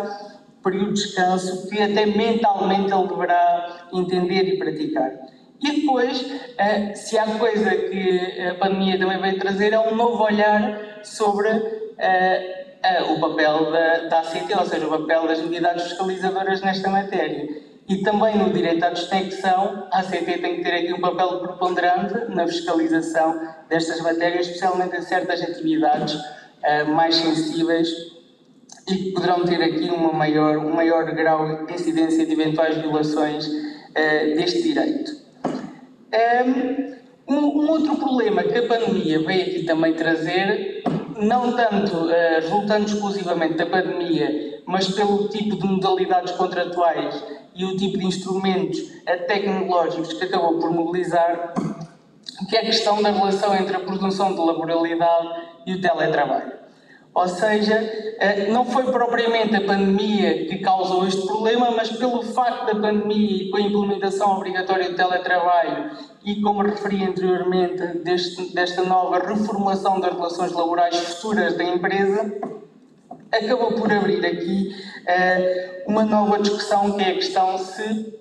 período 0.68 0.92
de 0.92 1.02
descanso 1.02 1.68
que 1.68 1.80
até 1.80 2.04
mentalmente 2.04 2.92
ele 2.92 3.08
deverá 3.08 3.88
entender 3.92 4.42
e 4.42 4.58
praticar. 4.58 5.10
E 5.60 5.80
depois, 5.80 6.24
eh, 6.56 6.94
se 6.94 7.18
há 7.18 7.26
coisa 7.26 7.70
que 7.74 8.48
a 8.48 8.54
pandemia 8.54 8.98
também 8.98 9.20
veio 9.20 9.38
trazer, 9.38 9.72
é 9.72 9.80
um 9.80 9.94
novo 9.94 10.22
olhar 10.22 11.00
sobre 11.02 11.48
eh, 11.98 12.76
eh, 12.82 13.02
o 13.02 13.18
papel 13.18 13.72
da, 13.72 13.96
da 14.08 14.20
ACT, 14.20 14.54
ou 14.56 14.66
seja, 14.66 14.86
o 14.86 14.90
papel 14.90 15.26
das 15.26 15.40
entidades 15.40 15.84
fiscalizadoras 15.84 16.60
nesta 16.60 16.88
matéria. 16.88 17.48
E 17.88 18.02
também 18.02 18.36
no 18.36 18.52
direito 18.52 18.84
à 18.84 18.90
desconexão, 18.90 19.88
a 19.90 20.00
ACT 20.00 20.38
tem 20.38 20.56
que 20.56 20.62
ter 20.62 20.74
aqui 20.74 20.92
um 20.92 21.00
papel 21.00 21.40
preponderante 21.40 22.14
na 22.28 22.46
fiscalização 22.46 23.40
destas 23.68 24.00
matérias, 24.00 24.46
especialmente 24.46 24.96
em 24.96 25.02
certas 25.02 25.42
atividades 25.42 26.20
mais 26.88 27.14
sensíveis 27.14 27.88
e 28.90 29.12
poderão 29.12 29.44
ter 29.44 29.62
aqui 29.62 29.90
uma 29.90 30.12
maior, 30.12 30.56
um 30.58 30.74
maior 30.74 31.04
grau 31.14 31.66
de 31.66 31.74
incidência 31.74 32.24
de 32.24 32.32
eventuais 32.32 32.76
violações 32.76 33.46
uh, 33.46 34.36
deste 34.36 34.62
direito. 34.62 35.12
Um, 37.28 37.34
um, 37.34 37.70
outro 37.70 37.96
problema 37.96 38.42
que 38.42 38.56
a 38.56 38.66
pandemia 38.66 39.18
veio 39.20 39.42
aqui 39.42 39.64
também 39.64 39.92
trazer, 39.92 40.82
não 41.20 41.52
tanto 41.54 41.96
uh, 41.96 42.40
resultando 42.40 42.86
exclusivamente 42.86 43.54
da 43.54 43.66
pandemia, 43.66 44.62
mas 44.66 44.88
pelo 44.88 45.28
tipo 45.28 45.56
de 45.56 45.66
modalidades 45.66 46.32
contratuais 46.32 47.22
e 47.54 47.64
o 47.64 47.76
tipo 47.76 47.98
de 47.98 48.06
instrumentos 48.06 48.78
uh, 48.80 49.26
tecnológicos 49.26 50.14
que 50.14 50.24
acabou 50.24 50.58
por 50.58 50.70
mobilizar, 50.70 51.52
que 52.48 52.56
é 52.56 52.60
a 52.60 52.64
questão 52.64 53.02
da 53.02 53.10
relação 53.10 53.54
entre 53.54 53.76
a 53.76 53.80
produção 53.80 54.34
de 54.34 54.40
laboralidade 54.40 55.28
e 55.66 55.74
o 55.74 55.80
teletrabalho. 55.80 56.57
Ou 57.18 57.26
seja, 57.26 57.74
eh, 58.20 58.46
não 58.48 58.64
foi 58.64 58.84
propriamente 58.92 59.56
a 59.56 59.60
pandemia 59.60 60.46
que 60.46 60.58
causou 60.58 61.04
este 61.04 61.26
problema, 61.26 61.72
mas 61.72 61.90
pelo 61.90 62.22
facto 62.22 62.66
da 62.66 62.80
pandemia 62.80 63.42
e 63.42 63.50
com 63.50 63.56
a 63.56 63.60
implementação 63.60 64.36
obrigatória 64.36 64.88
do 64.88 64.94
teletrabalho 64.94 65.90
e, 66.24 66.40
como 66.40 66.62
referi 66.62 67.02
anteriormente, 67.02 67.84
deste, 68.04 68.54
desta 68.54 68.84
nova 68.84 69.18
reformulação 69.18 69.98
das 69.98 70.14
relações 70.14 70.52
laborais 70.52 70.96
futuras 70.96 71.56
da 71.56 71.64
empresa, 71.64 72.38
acabou 73.32 73.72
por 73.72 73.92
abrir 73.92 74.24
aqui 74.24 74.76
uh, 75.02 75.90
uma 75.90 76.04
nova 76.04 76.38
discussão 76.38 76.92
que 76.92 77.02
é 77.02 77.08
a 77.08 77.14
questão 77.14 77.58
se 77.58 78.16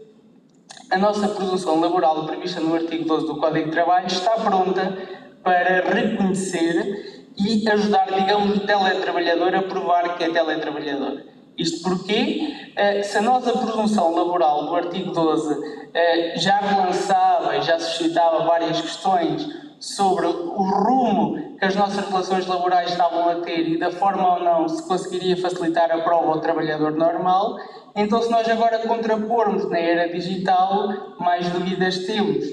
a 0.90 0.98
nossa 0.98 1.28
produção 1.28 1.80
laboral 1.80 2.26
prevista 2.26 2.60
no 2.60 2.74
artigo 2.74 3.06
12 3.06 3.28
do 3.28 3.38
Código 3.38 3.66
de 3.66 3.72
Trabalho 3.72 4.08
está 4.08 4.32
pronta 4.32 4.98
para 5.44 5.88
reconhecer 5.88 7.17
e 7.40 7.70
ajudar, 7.70 8.08
digamos, 8.14 8.58
o 8.58 8.60
teletrabalhador 8.62 9.56
a 9.56 9.62
provar 9.62 10.18
que 10.18 10.24
é 10.24 10.30
teletrabalhador. 10.32 11.22
Isto 11.58 11.90
porque, 11.90 12.56
eh, 12.76 13.02
se 13.02 13.18
a 13.18 13.22
nossa 13.22 13.52
presunção 13.52 14.14
laboral 14.14 14.66
do 14.66 14.76
artigo 14.76 15.12
12 15.12 15.58
eh, 15.94 16.34
já 16.38 16.60
relançava 16.60 17.58
e 17.58 17.62
já 17.62 17.80
suscitava 17.80 18.44
várias 18.44 18.80
questões 18.80 19.48
sobre 19.80 20.28
o 20.28 20.62
rumo 20.62 21.58
que 21.58 21.66
as 21.66 21.76
nossas 21.76 22.08
relações 22.08 22.46
laborais 22.46 22.92
estavam 22.92 23.30
a 23.30 23.36
ter 23.42 23.68
e 23.70 23.80
da 23.80 23.92
forma 23.92 24.36
ou 24.36 24.44
não 24.44 24.68
se 24.68 24.84
conseguiria 24.88 25.38
facilitar 25.38 25.92
a 25.92 26.00
prova 26.00 26.34
ao 26.34 26.42
trabalhador 26.42 26.92
normal, 26.92 27.58
então 27.96 28.22
se 28.22 28.30
nós 28.30 28.48
agora 28.48 28.80
contrapormos 28.80 29.70
na 29.70 29.80
era 29.80 30.12
digital, 30.12 31.16
mais 31.20 31.50
dúvidas 31.50 32.06
temos, 32.06 32.46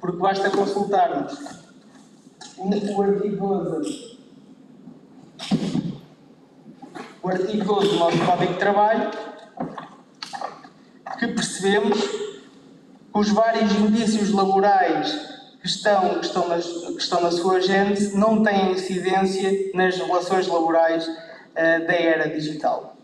porque 0.00 0.18
basta 0.18 0.50
consultarmos 0.50 1.38
o 2.58 3.02
artigo 3.02 3.46
12 3.46 4.17
o 7.22 7.28
artigo 7.28 7.64
12 7.64 7.88
do 7.88 7.96
nosso 7.96 8.18
Código 8.24 8.52
de 8.52 8.58
Trabalho, 8.58 9.10
que 11.18 11.26
percebemos 11.28 12.00
que 12.00 12.38
os 13.12 13.28
vários 13.30 13.72
indícios 13.72 14.32
laborais 14.32 15.12
que 15.60 15.66
estão, 15.66 16.20
que 16.20 16.26
estão, 16.26 16.48
nas, 16.48 16.64
que 16.64 16.98
estão 16.98 17.20
na 17.20 17.30
sua 17.30 17.60
gênese 17.60 18.16
não 18.16 18.42
têm 18.42 18.72
incidência 18.72 19.70
nas 19.74 19.96
relações 19.96 20.46
laborais 20.46 21.06
uh, 21.06 21.86
da 21.86 21.94
era 21.94 22.28
digital. 22.28 22.96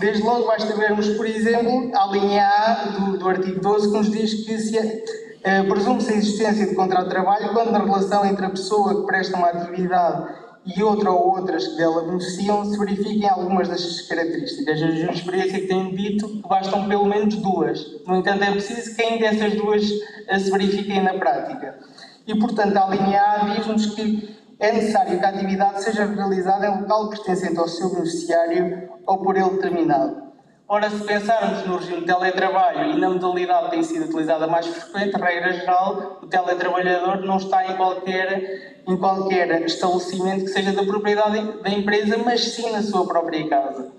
Desde 0.00 0.22
logo 0.22 0.46
basta 0.46 0.74
vermos, 0.76 1.08
por 1.10 1.26
exemplo, 1.26 1.90
a 1.94 2.06
linha 2.06 2.46
A 2.46 2.84
do, 2.90 3.18
do 3.18 3.28
artigo 3.28 3.60
12 3.60 3.88
que 3.88 3.96
nos 3.96 4.10
diz 4.10 4.44
que 4.44 4.58
se, 4.58 4.78
uh, 4.78 5.68
presume-se 5.68 6.12
a 6.12 6.16
existência 6.16 6.66
de 6.66 6.74
contrato 6.74 7.04
de 7.04 7.10
trabalho 7.10 7.52
quando 7.52 7.70
na 7.70 7.78
relação 7.78 8.24
entre 8.24 8.44
a 8.44 8.50
pessoa 8.50 9.00
que 9.00 9.06
presta 9.06 9.36
uma 9.36 9.48
atividade 9.48 10.49
e 10.66 10.82
outra 10.82 11.10
ou 11.10 11.38
outras 11.38 11.66
que 11.66 11.76
dela 11.76 12.02
beneficiam 12.02 12.64
se 12.64 12.78
verifiquem 12.78 13.28
algumas 13.28 13.68
destas 13.68 14.02
características. 14.02 14.82
A 14.82 14.86
jurisprudência 14.86 15.66
tem 15.66 15.94
dito 15.94 16.28
que 16.28 16.48
bastam 16.48 16.88
pelo 16.88 17.06
menos 17.06 17.34
duas. 17.36 17.84
No 18.06 18.16
entanto, 18.16 18.44
é 18.44 18.50
preciso 18.50 18.94
que 18.94 19.02
ainda 19.02 19.26
essas 19.26 19.54
duas 19.54 19.82
eh, 20.28 20.38
se 20.38 20.50
verifiquem 20.50 21.02
na 21.02 21.14
prática. 21.14 21.78
E, 22.26 22.38
portanto, 22.38 22.76
a 22.76 22.88
linha 22.88 23.20
A 23.20 23.38
diz-nos 23.54 23.86
que 23.94 24.36
é 24.58 24.72
necessário 24.72 25.18
que 25.18 25.24
a 25.24 25.30
atividade 25.30 25.82
seja 25.82 26.04
realizada 26.04 26.66
em 26.66 26.80
local 26.82 27.08
pertencente 27.08 27.58
ao 27.58 27.66
seu 27.66 27.88
beneficiário 27.90 28.90
ou 29.06 29.18
por 29.18 29.36
ele 29.36 29.50
determinado. 29.50 30.29
Ora, 30.72 30.88
se 30.88 31.02
pensarmos 31.02 31.66
no 31.66 31.78
regime 31.78 32.02
de 32.02 32.06
teletrabalho 32.06 32.92
e 32.92 32.96
na 32.96 33.10
modalidade 33.10 33.64
que 33.64 33.70
tem 33.72 33.82
sido 33.82 34.04
utilizada 34.04 34.46
mais 34.46 34.64
frequente, 34.68 35.20
regra 35.20 35.52
geral, 35.52 36.20
o 36.22 36.28
teletrabalhador 36.28 37.26
não 37.26 37.38
está 37.38 37.66
em 37.66 37.76
qualquer, 37.76 38.84
em 38.86 38.96
qualquer 38.96 39.62
estabelecimento 39.62 40.44
que 40.44 40.50
seja 40.50 40.72
da 40.72 40.84
propriedade 40.84 41.60
da 41.60 41.70
empresa, 41.70 42.18
mas 42.18 42.54
sim 42.54 42.70
na 42.70 42.82
sua 42.82 43.04
própria 43.04 43.48
casa. 43.48 43.90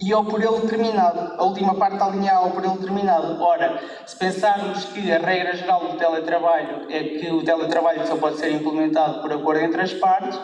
E 0.00 0.14
ou 0.14 0.24
por 0.24 0.40
ele 0.40 0.60
determinado, 0.60 1.32
a 1.36 1.42
última 1.42 1.74
parte 1.74 1.96
da 1.96 2.10
linha 2.10 2.38
ou 2.38 2.50
por 2.50 2.62
ele 2.62 2.74
determinado. 2.74 3.42
Ora, 3.42 3.80
se 4.06 4.16
pensarmos 4.16 4.84
que 4.84 5.10
a 5.10 5.18
regra 5.18 5.56
geral 5.56 5.80
do 5.80 5.96
teletrabalho 5.96 6.86
é 6.88 7.02
que 7.02 7.28
o 7.32 7.42
teletrabalho 7.42 8.06
só 8.06 8.16
pode 8.16 8.36
ser 8.36 8.52
implementado 8.52 9.20
por 9.20 9.32
acordo 9.32 9.62
entre 9.62 9.82
as 9.82 9.92
partes, 9.94 10.38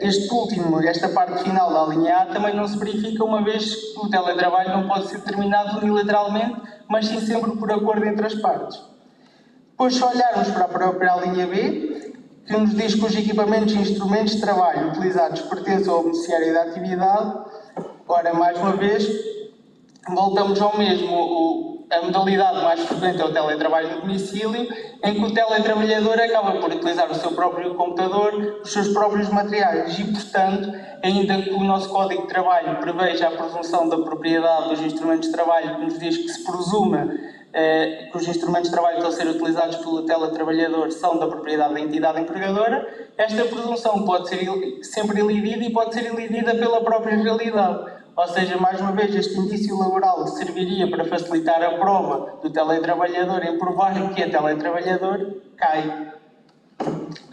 este 0.00 0.32
último, 0.32 0.80
esta 0.82 1.08
parte 1.08 1.44
final 1.44 1.72
da 1.72 1.94
linha 1.94 2.18
A 2.18 2.26
também 2.26 2.54
não 2.54 2.66
se 2.66 2.76
verifica 2.76 3.24
uma 3.24 3.42
vez 3.42 3.74
que 3.74 3.98
o 3.98 4.08
teletrabalho 4.08 4.70
não 4.70 4.88
pode 4.88 5.08
ser 5.08 5.18
determinado 5.18 5.78
unilateralmente, 5.78 6.60
mas 6.88 7.06
sim 7.06 7.20
sempre 7.20 7.52
por 7.56 7.70
acordo 7.70 8.04
entre 8.04 8.26
as 8.26 8.34
partes. 8.34 8.82
Depois, 9.70 9.94
se 9.94 10.04
olharmos 10.04 10.48
para 10.50 10.64
a 10.64 10.68
própria 10.68 11.14
linha 11.16 11.46
B, 11.46 12.12
que 12.46 12.52
nos 12.52 12.74
diz 12.74 12.94
que 12.96 13.04
os 13.04 13.14
equipamentos 13.14 13.72
e 13.74 13.78
instrumentos 13.78 14.34
de 14.34 14.40
trabalho 14.40 14.88
utilizados 14.88 15.40
pertencem 15.42 15.88
ao 15.88 16.02
beneficiário 16.02 16.52
da 16.52 16.62
atividade, 16.62 17.38
ora, 18.08 18.34
mais 18.34 18.58
uma 18.58 18.72
vez, 18.72 19.08
voltamos 20.08 20.60
ao 20.60 20.76
mesmo. 20.76 21.14
O, 21.14 21.69
a 21.90 22.02
modalidade 22.02 22.62
mais 22.62 22.80
frequente 22.80 23.20
é 23.20 23.24
o 23.24 23.32
teletrabalho 23.32 23.96
no 23.96 24.00
domicílio, 24.02 24.68
em 25.02 25.14
que 25.14 25.24
o 25.24 25.34
teletrabalhador 25.34 26.20
acaba 26.20 26.52
por 26.60 26.70
utilizar 26.70 27.10
o 27.10 27.14
seu 27.14 27.32
próprio 27.32 27.74
computador, 27.74 28.60
os 28.62 28.72
seus 28.72 28.88
próprios 28.88 29.28
materiais 29.28 29.98
e, 29.98 30.04
portanto, 30.04 30.72
ainda 31.02 31.42
que 31.42 31.50
o 31.50 31.64
nosso 31.64 31.88
Código 31.88 32.22
de 32.22 32.28
Trabalho 32.28 32.76
preveja 32.76 33.26
a 33.26 33.30
presunção 33.32 33.88
da 33.88 33.98
propriedade 33.98 34.68
dos 34.68 34.80
instrumentos 34.80 35.26
de 35.26 35.32
trabalho, 35.32 35.76
que 35.76 35.84
nos 35.84 35.98
diz 35.98 36.16
que 36.16 36.28
se 36.28 36.44
presuma 36.44 37.12
eh, 37.52 38.08
que 38.12 38.16
os 38.16 38.28
instrumentos 38.28 38.68
de 38.68 38.74
trabalho 38.74 38.98
que 38.98 39.08
estão 39.08 39.26
a 39.26 39.32
ser 39.32 39.36
utilizados 39.36 39.76
pelo 39.76 40.02
teletrabalhador 40.02 40.92
são 40.92 41.18
da 41.18 41.26
propriedade 41.26 41.74
da 41.74 41.80
entidade 41.80 42.20
empregadora, 42.20 42.86
esta 43.18 43.44
presunção 43.44 44.04
pode 44.04 44.28
ser 44.28 44.46
sempre 44.82 45.20
elidida 45.20 45.64
e 45.64 45.72
pode 45.72 45.92
ser 45.92 46.06
elidida 46.06 46.54
pela 46.54 46.80
própria 46.82 47.16
realidade. 47.16 47.99
Ou 48.20 48.28
seja, 48.28 48.58
mais 48.58 48.78
uma 48.78 48.92
vez, 48.92 49.14
este 49.14 49.38
indício 49.38 49.78
laboral 49.78 50.26
serviria 50.26 50.90
para 50.90 51.06
facilitar 51.06 51.62
a 51.62 51.78
prova 51.78 52.38
do 52.42 52.50
teletrabalhador 52.50 53.42
em 53.46 53.56
provar 53.56 53.94
que 54.12 54.22
é 54.22 54.28
teletrabalhador, 54.28 55.36
cai. 55.56 56.12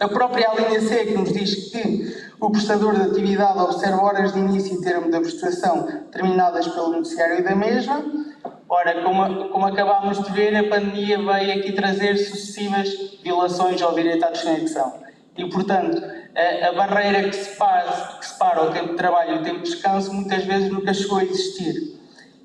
A 0.00 0.08
própria 0.08 0.50
linha 0.54 0.80
C 0.80 1.04
que 1.04 1.12
nos 1.12 1.30
diz 1.30 1.70
que 1.70 2.16
o 2.40 2.50
prestador 2.50 2.94
de 2.94 3.02
atividade 3.02 3.58
observa 3.58 4.02
horas 4.02 4.32
de 4.32 4.38
início 4.38 4.78
e 4.78 4.80
termo 4.80 5.10
da 5.10 5.20
prestação 5.20 5.84
determinadas 5.84 6.66
pelo 6.66 6.92
beneficiário 6.92 7.44
da 7.44 7.54
mesma. 7.54 8.02
Ora, 8.66 9.02
como, 9.02 9.50
como 9.50 9.66
acabámos 9.66 10.24
de 10.24 10.32
ver, 10.32 10.56
a 10.56 10.70
pandemia 10.70 11.18
veio 11.18 11.58
aqui 11.58 11.72
trazer 11.72 12.16
sucessivas 12.16 12.88
violações 13.22 13.82
ao 13.82 13.94
direito 13.94 14.24
à 14.24 14.30
desconexão. 14.30 15.07
E, 15.38 15.48
portanto, 15.48 16.02
a, 16.34 16.68
a 16.68 16.72
barreira 16.72 17.28
que 17.28 17.36
separa, 17.36 18.18
que 18.18 18.26
separa 18.26 18.64
o 18.64 18.72
tempo 18.72 18.88
de 18.88 18.96
trabalho 18.96 19.36
e 19.36 19.38
o 19.38 19.42
tempo 19.44 19.62
de 19.62 19.70
descanso 19.70 20.12
muitas 20.12 20.44
vezes 20.44 20.68
nunca 20.68 20.92
chegou 20.92 21.18
a 21.18 21.24
existir. 21.24 21.96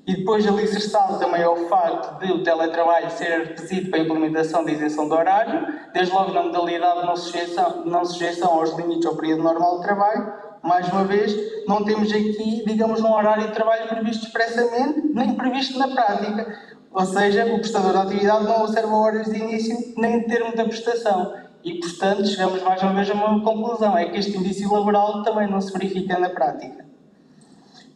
E 0.06 0.16
depois 0.16 0.46
alicerçado 0.46 1.18
também 1.18 1.42
ao 1.42 1.56
facto 1.56 2.20
de 2.20 2.30
o 2.30 2.44
teletrabalho 2.44 3.10
ser 3.10 3.48
requisito 3.48 3.90
para 3.90 3.98
a 3.98 4.02
implementação 4.02 4.64
da 4.64 4.70
isenção 4.70 5.08
de 5.08 5.14
horário, 5.14 5.66
desde 5.92 6.14
logo 6.14 6.32
na 6.32 6.42
modalidade 6.42 7.00
de 7.00 7.06
não 7.06 7.16
sujeição, 7.16 7.84
não 7.84 8.04
sujeição 8.04 8.52
aos 8.52 8.76
limites 8.76 9.06
ao 9.06 9.16
período 9.16 9.42
normal 9.42 9.78
de 9.78 9.86
trabalho, 9.86 10.32
mais 10.62 10.88
uma 10.88 11.04
vez, 11.04 11.34
não 11.66 11.84
temos 11.84 12.12
aqui, 12.12 12.62
digamos, 12.64 13.00
um 13.00 13.12
horário 13.12 13.48
de 13.48 13.54
trabalho 13.54 13.88
previsto 13.88 14.26
expressamente, 14.26 15.00
nem 15.12 15.34
previsto 15.34 15.78
na 15.78 15.88
prática. 15.88 16.74
Ou 16.92 17.04
seja, 17.04 17.44
o 17.46 17.58
prestador 17.58 17.92
da 17.92 18.02
atividade 18.02 18.44
não 18.44 18.62
observa 18.62 18.94
horas 18.94 19.26
de 19.26 19.36
início 19.36 19.76
nem 19.96 20.20
de 20.20 20.26
termo 20.26 20.54
da 20.54 20.64
prestação. 20.64 21.34
E, 21.64 21.80
portanto, 21.80 22.26
chegamos 22.26 22.62
mais 22.62 22.82
uma 22.82 22.92
vez 22.92 23.10
a 23.10 23.14
uma 23.14 23.40
conclusão: 23.42 23.96
é 23.96 24.04
que 24.04 24.18
este 24.18 24.36
indício 24.36 24.70
laboral 24.70 25.22
também 25.22 25.48
não 25.50 25.60
se 25.60 25.72
verifica 25.72 26.18
na 26.18 26.28
prática. 26.28 26.84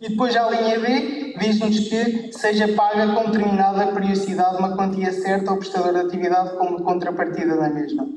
E 0.01 0.09
depois 0.09 0.35
a 0.37 0.49
linha 0.49 0.79
B 0.79 1.35
diz-nos 1.39 1.81
que 1.81 2.33
seja 2.33 2.69
paga 2.69 3.13
com 3.13 3.31
determinada 3.31 3.89
periodicidade 3.89 4.57
uma 4.57 4.77
quantia 4.77 5.13
certa 5.13 5.51
ao 5.51 5.59
prestador 5.59 5.93
de 5.93 6.01
atividade 6.01 6.57
como 6.57 6.83
contrapartida 6.83 7.57
da 7.57 7.69
mesma. 7.69 8.09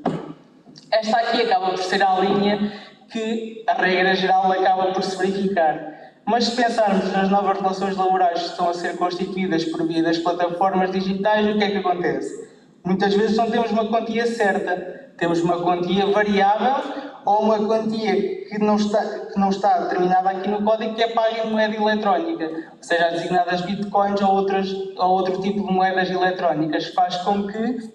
Esta 0.92 1.18
aqui 1.18 1.42
acaba 1.42 1.72
por 1.72 1.80
ser 1.80 2.04
a 2.04 2.20
linha 2.20 2.72
que 3.12 3.64
a 3.68 3.74
regra 3.74 4.16
geral 4.16 4.52
acaba 4.52 4.94
por 4.94 5.04
se 5.04 5.18
verificar. 5.18 5.92
Mas 6.24 6.46
se 6.46 6.56
pensarmos 6.56 7.12
nas 7.12 7.30
novas 7.30 7.58
relações 7.58 7.98
laborais 7.98 8.40
que 8.40 8.50
estão 8.50 8.70
a 8.70 8.74
ser 8.74 8.96
constituídas 8.96 9.66
por 9.66 9.86
via 9.88 10.04
das 10.04 10.20
plataformas 10.20 10.92
digitais, 10.92 11.48
o 11.48 11.58
que 11.58 11.64
é 11.64 11.72
que 11.72 11.78
acontece? 11.78 12.52
Muitas 12.86 13.14
vezes 13.16 13.36
não 13.36 13.50
temos 13.50 13.72
uma 13.72 13.88
quantia 13.90 14.28
certa, 14.28 15.01
temos 15.18 15.42
uma 15.42 15.62
quantia 15.62 16.06
variável 16.08 17.12
ou 17.26 17.44
uma 17.44 17.60
quantia 17.60 18.16
que 18.46 18.58
não 18.58 18.76
está, 18.76 19.02
que 19.02 19.40
não 19.40 19.50
está 19.50 19.80
determinada 19.80 20.30
aqui 20.30 20.50
no 20.50 20.62
código 20.64 20.96
que 20.96 21.04
é 21.04 21.10
paga 21.10 21.46
em 21.46 21.52
moeda 21.52 21.76
eletrónica, 21.76 22.46
ou 22.46 22.84
seja, 22.84 23.08
as 23.08 23.14
designadas 23.14 23.62
bitcoins 23.62 24.22
ou, 24.22 24.34
outras, 24.34 24.72
ou 24.98 25.10
outro 25.10 25.42
tipo 25.42 25.66
de 25.66 25.74
moedas 25.74 26.10
eletrónicas, 26.10 26.88
faz 26.88 27.18
com 27.18 27.48
que, 27.48 27.92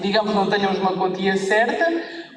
digamos, 0.00 0.34
não 0.34 0.48
tenhamos 0.48 0.78
uma 0.78 0.92
quantia 0.92 1.36
certa. 1.36 1.86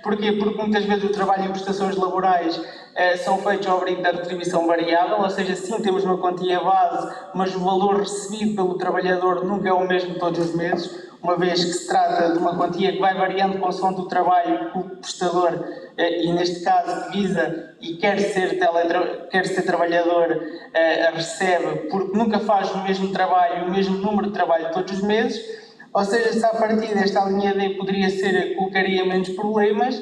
Porquê? 0.01 0.34
Porque 0.34 0.62
muitas 0.62 0.86
vezes 0.86 1.04
o 1.04 1.10
trabalho 1.10 1.45
e 1.45 1.49
prestações 1.49 1.95
laborais 1.95 2.62
eh, 2.95 3.17
são 3.17 3.39
feitos 3.39 3.67
ao 3.67 3.78
abrigo 3.78 4.04
da 4.04 4.12
retribuição 4.12 4.67
variável, 4.67 5.19
ou 5.19 5.30
seja, 5.32 5.56
sim, 5.56 5.82
temos 5.82 6.04
uma 6.04 6.19
quantia 6.19 6.60
base, 6.60 7.12
mas 7.34 7.56
o 7.56 7.60
valor 7.60 7.97
recebido 7.97 8.56
pelo 8.56 8.78
trabalhador 8.78 9.43
nunca 9.43 9.67
é 9.67 9.73
o 9.73 9.88
mesmo 9.88 10.13
todos 10.19 10.39
os 10.39 10.56
meses 10.56 11.06
uma 11.26 11.38
vez 11.38 11.66
que 11.66 11.74
se 11.74 11.88
trata 11.88 12.34
de 12.34 12.38
uma 12.38 12.56
quantia 12.56 12.92
que 12.92 13.00
vai 13.00 13.16
variando 13.16 13.58
com 13.58 13.68
o 13.68 13.92
do 13.94 14.08
trabalho 14.08 14.72
que 14.72 14.78
o 14.78 14.84
prestador, 14.98 15.54
eh, 15.98 16.24
e 16.24 16.32
neste 16.32 16.64
caso 16.64 17.12
visa 17.12 17.76
e 17.82 17.96
quer 17.96 18.20
ser, 18.20 18.60
teletra 18.60 19.28
quer 19.32 19.48
ser 19.48 19.64
trabalhador, 19.64 20.40
eh, 20.72 21.12
recebe, 21.12 21.90
porque 21.90 22.16
nunca 22.16 22.40
faz 22.40 22.72
o 22.72 22.84
mesmo 22.84 23.12
trabalho, 23.12 23.66
o 23.66 23.72
mesmo 23.72 23.98
número 23.98 24.28
de 24.28 24.34
trabalho 24.34 24.72
todos 24.72 24.94
os 24.94 25.02
meses, 25.02 25.44
ou 25.92 26.06
seja, 26.06 26.32
se 26.32 26.46
a 26.46 26.50
partir 26.50 26.94
desta 26.94 27.26
linha 27.26 27.56
D 27.56 27.70
poderia 27.72 28.10
ser, 28.12 28.56
colocaria 28.56 29.04
menos 29.04 29.30
problemas, 29.30 30.00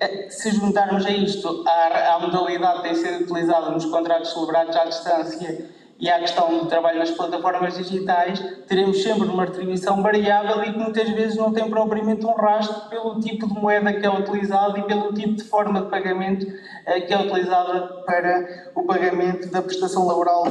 eh, 0.00 0.26
se 0.28 0.50
juntarmos 0.50 1.06
a 1.06 1.10
isto 1.10 1.64
à 1.68 2.18
modalidade 2.20 2.82
que 2.82 2.88
tem 2.88 2.94
sido 2.96 3.22
utilizada 3.22 3.70
nos 3.70 3.84
contratos 3.84 4.32
celebrados 4.32 4.74
à 4.74 4.84
distância 4.86 5.83
e 5.98 6.10
à 6.10 6.18
questão 6.18 6.58
do 6.58 6.66
trabalho 6.66 6.98
nas 6.98 7.10
plataformas 7.10 7.76
digitais, 7.76 8.40
teremos 8.66 9.02
sempre 9.02 9.28
uma 9.28 9.44
retribuição 9.44 10.02
variável 10.02 10.62
e 10.64 10.72
que 10.72 10.78
muitas 10.78 11.08
vezes 11.10 11.36
não 11.36 11.52
tem 11.52 11.68
propriamente 11.70 12.26
um 12.26 12.34
rastro 12.34 12.88
pelo 12.88 13.20
tipo 13.20 13.46
de 13.46 13.54
moeda 13.54 13.92
que 13.92 14.04
é 14.04 14.10
utilizado 14.10 14.78
e 14.78 14.82
pelo 14.82 15.12
tipo 15.12 15.34
de 15.34 15.44
forma 15.44 15.82
de 15.82 15.90
pagamento 15.90 16.46
eh, 16.86 17.00
que 17.02 17.14
é 17.14 17.18
utilizada 17.18 18.02
para 18.04 18.72
o 18.74 18.82
pagamento 18.82 19.48
da 19.50 19.62
prestação 19.62 20.06
laboral 20.06 20.44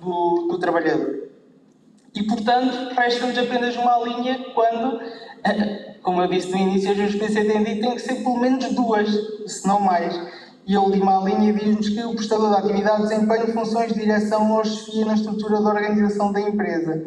do, 0.00 0.48
do 0.50 0.58
trabalhador. 0.58 1.28
E, 2.14 2.22
portanto, 2.24 2.94
resta-nos 2.94 3.38
apenas 3.38 3.76
uma 3.76 3.98
linha 3.98 4.46
quando, 4.52 5.00
eh, 5.44 5.94
como 6.02 6.22
eu 6.22 6.28
disse 6.28 6.50
no 6.50 6.56
início, 6.56 6.90
a 6.90 6.94
jurisprudência 6.94 7.44
tem 7.44 7.62
dito 7.62 7.82
tem 7.82 7.94
que 7.94 8.00
ser 8.00 8.16
pelo 8.16 8.40
menos 8.40 8.64
duas, 8.74 9.08
se 9.46 9.66
não 9.66 9.78
mais 9.78 10.18
e 10.68 10.76
a 10.76 10.80
última 10.82 11.24
linha 11.24 11.50
diz-nos 11.54 11.88
que 11.88 12.04
o 12.04 12.14
prestador 12.14 12.50
da 12.50 12.58
atividade 12.58 13.00
desempenha 13.00 13.46
funções 13.54 13.90
de 13.90 14.00
direção 14.00 14.52
ou 14.52 14.62
chefia 14.62 15.06
na 15.06 15.14
estrutura 15.14 15.62
da 15.62 15.70
organização 15.70 16.30
da 16.30 16.42
empresa. 16.42 17.06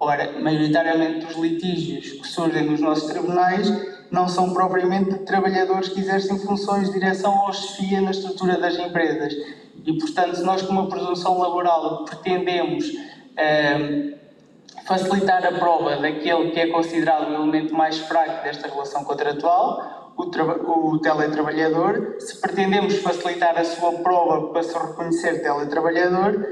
Ora, 0.00 0.40
maioritariamente 0.40 1.26
os 1.26 1.36
litígios 1.36 2.10
que 2.20 2.26
surgem 2.26 2.68
nos 2.68 2.80
nossos 2.80 3.08
tribunais 3.08 3.72
não 4.10 4.26
são 4.26 4.52
propriamente 4.52 5.12
de 5.12 5.18
trabalhadores 5.20 5.90
que 5.90 6.00
exercem 6.00 6.36
funções 6.40 6.88
de 6.88 6.94
direção 6.94 7.46
ou 7.46 7.52
chefia 7.52 8.00
na 8.00 8.10
estrutura 8.10 8.58
das 8.58 8.76
empresas. 8.76 9.32
E, 9.86 9.96
portanto, 9.96 10.34
se 10.34 10.42
nós, 10.42 10.60
com 10.62 10.72
uma 10.72 10.88
presunção 10.88 11.38
laboral, 11.38 12.04
pretendemos 12.04 12.84
eh, 13.36 14.14
facilitar 14.84 15.46
a 15.46 15.52
prova 15.52 15.98
daquele 15.98 16.50
que 16.50 16.58
é 16.58 16.66
considerado 16.66 17.30
o 17.30 17.34
elemento 17.34 17.72
mais 17.74 17.98
fraco 17.98 18.42
desta 18.42 18.66
relação 18.66 19.04
contratual, 19.04 20.01
o, 20.16 20.94
o 20.94 20.98
teletrabalhador, 20.98 22.16
se 22.18 22.40
pretendemos 22.40 22.96
facilitar 22.98 23.58
a 23.58 23.64
sua 23.64 23.92
prova 24.00 24.52
para 24.52 24.62
se 24.62 24.78
reconhecer 24.78 25.42
teletrabalhador, 25.42 26.46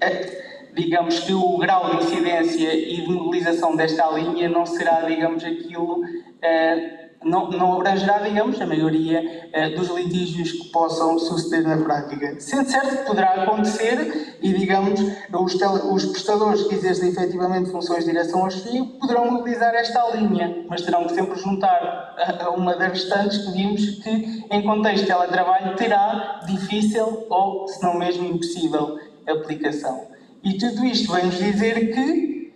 eh, 0.00 0.70
digamos 0.74 1.20
que 1.20 1.32
o 1.32 1.58
grau 1.58 1.90
de 1.90 2.04
incidência 2.04 2.74
e 2.74 3.02
de 3.02 3.12
mobilização 3.12 3.76
desta 3.76 4.08
linha 4.10 4.48
não 4.48 4.64
será, 4.64 5.02
digamos, 5.02 5.44
aquilo 5.44 6.02
eh, 6.40 7.01
não, 7.24 7.50
não 7.50 7.74
abrangerá, 7.74 8.18
digamos, 8.18 8.60
a 8.60 8.66
maioria 8.66 9.48
eh, 9.52 9.70
dos 9.70 9.88
litígios 9.88 10.52
que 10.52 10.68
possam 10.68 11.18
suceder 11.18 11.62
na 11.62 11.82
prática. 11.82 12.38
Sendo 12.40 12.68
certo 12.68 12.98
que 12.98 13.04
poderá 13.04 13.42
acontecer 13.42 14.36
e, 14.40 14.52
digamos, 14.52 15.00
os, 15.32 15.54
os 15.54 16.04
prestadores 16.06 16.62
que 16.64 16.74
exercem 16.74 17.10
efetivamente 17.10 17.70
funções 17.70 18.04
de 18.04 18.10
direção 18.10 18.44
aos 18.44 18.62
FIO 18.62 18.86
poderão 19.00 19.34
utilizar 19.36 19.74
esta 19.74 20.14
linha, 20.16 20.64
mas 20.68 20.82
terão 20.82 21.04
que 21.04 21.14
sempre 21.14 21.38
juntar 21.38 22.14
a, 22.18 22.44
a 22.44 22.50
uma 22.50 22.74
das 22.76 22.92
restantes 22.92 23.38
que 23.38 23.52
vimos 23.52 23.90
que, 24.02 24.44
em 24.50 24.62
contexto 24.62 25.02
de 25.02 25.08
teletrabalho, 25.08 25.76
terá 25.76 26.40
difícil 26.46 27.26
ou, 27.28 27.68
se 27.68 27.82
não 27.82 27.98
mesmo, 27.98 28.26
impossível 28.26 28.98
aplicação. 29.26 30.08
E 30.42 30.58
tudo 30.58 30.84
isto 30.84 31.12
vem-nos 31.12 31.38
dizer 31.38 31.94
que 31.94 32.52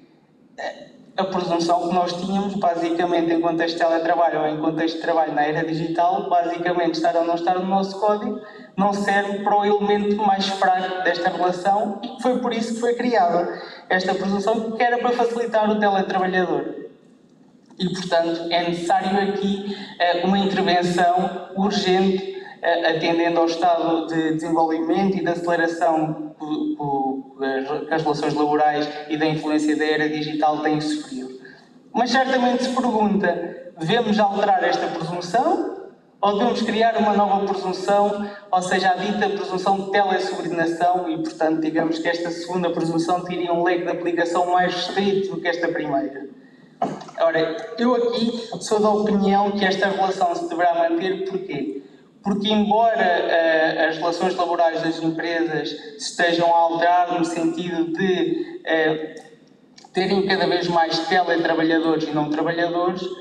eh, 0.58 0.88
a 1.16 1.24
presunção 1.24 1.88
que 1.88 1.94
nós 1.94 2.12
tínhamos, 2.12 2.54
basicamente, 2.54 3.32
em 3.32 3.40
contexto 3.40 3.76
de 3.76 3.84
teletrabalho 3.84 4.40
ou 4.40 4.46
em 4.46 4.58
contexto 4.58 4.96
de 4.96 5.02
trabalho 5.02 5.32
na 5.32 5.44
era 5.44 5.64
digital, 5.64 6.28
basicamente, 6.28 6.94
estar 6.94 7.16
ou 7.16 7.24
não 7.24 7.34
estar 7.34 7.58
no 7.58 7.66
nosso 7.66 7.98
código, 7.98 8.40
não 8.76 8.92
serve 8.92 9.38
para 9.38 9.58
o 9.58 9.64
elemento 9.64 10.16
mais 10.16 10.46
fraco 10.46 11.02
desta 11.04 11.30
relação 11.30 12.00
e 12.02 12.22
foi 12.22 12.38
por 12.38 12.52
isso 12.52 12.74
que 12.74 12.80
foi 12.80 12.94
criada 12.94 13.60
esta 13.88 14.14
presunção, 14.14 14.72
que 14.72 14.82
era 14.82 14.98
para 14.98 15.10
facilitar 15.12 15.70
o 15.70 15.80
teletrabalhador. 15.80 16.86
E, 17.78 17.88
portanto, 17.88 18.48
é 18.50 18.68
necessário 18.68 19.18
aqui 19.28 19.76
eh, 19.98 20.22
uma 20.24 20.38
intervenção 20.38 21.50
urgente 21.56 22.36
atendendo 22.88 23.38
ao 23.38 23.46
estado 23.46 24.06
de 24.06 24.32
desenvolvimento 24.34 25.16
e 25.16 25.22
de 25.22 25.28
aceleração 25.28 26.25
que 26.38 27.94
as 27.94 28.02
relações 28.02 28.34
laborais 28.34 28.88
e 29.08 29.16
da 29.16 29.26
influência 29.26 29.76
da 29.76 29.84
era 29.84 30.08
digital 30.08 30.60
têm 30.60 30.80
sofrido. 30.80 31.40
Mas 31.92 32.10
certamente 32.10 32.64
se 32.64 32.74
pergunta, 32.74 33.72
devemos 33.78 34.18
alterar 34.18 34.62
esta 34.62 34.86
presunção 34.86 35.76
ou 36.20 36.38
devemos 36.38 36.62
criar 36.62 36.96
uma 36.96 37.14
nova 37.14 37.46
presunção, 37.46 38.28
ou 38.50 38.62
seja, 38.62 38.90
a 38.90 38.96
dita 38.96 39.28
presunção 39.28 39.80
de 39.80 39.90
telesubordinação 39.92 41.08
e, 41.10 41.22
portanto, 41.22 41.60
digamos 41.60 41.98
que 41.98 42.08
esta 42.08 42.30
segunda 42.30 42.70
presunção 42.70 43.22
teria 43.22 43.52
um 43.52 43.62
leque 43.62 43.84
de 43.84 43.90
aplicação 43.90 44.50
mais 44.50 44.74
restrito 44.74 45.34
do 45.34 45.40
que 45.40 45.48
esta 45.48 45.68
primeira. 45.68 46.26
Ora, 47.20 47.56
eu 47.78 47.94
aqui 47.94 48.32
sou 48.60 48.80
da 48.80 48.90
opinião 48.90 49.52
que 49.52 49.64
esta 49.64 49.88
relação 49.88 50.34
se 50.34 50.48
deverá 50.48 50.88
manter, 50.88 51.24
porquê? 51.30 51.82
Porque, 52.26 52.48
embora 52.48 52.98
uh, 52.98 53.88
as 53.88 53.98
relações 53.98 54.34
laborais 54.34 54.82
das 54.82 55.00
empresas 55.00 55.70
estejam 55.96 56.52
a 56.52 56.58
alterar 56.58 57.16
no 57.16 57.24
sentido 57.24 57.92
de 57.92 58.60
uh, 58.62 59.22
terem 59.92 60.26
cada 60.26 60.44
vez 60.48 60.66
mais 60.66 60.98
teletrabalhadores 61.06 62.02
e 62.02 62.10
não 62.10 62.28
trabalhadores, 62.28 63.00
uh, 63.00 63.14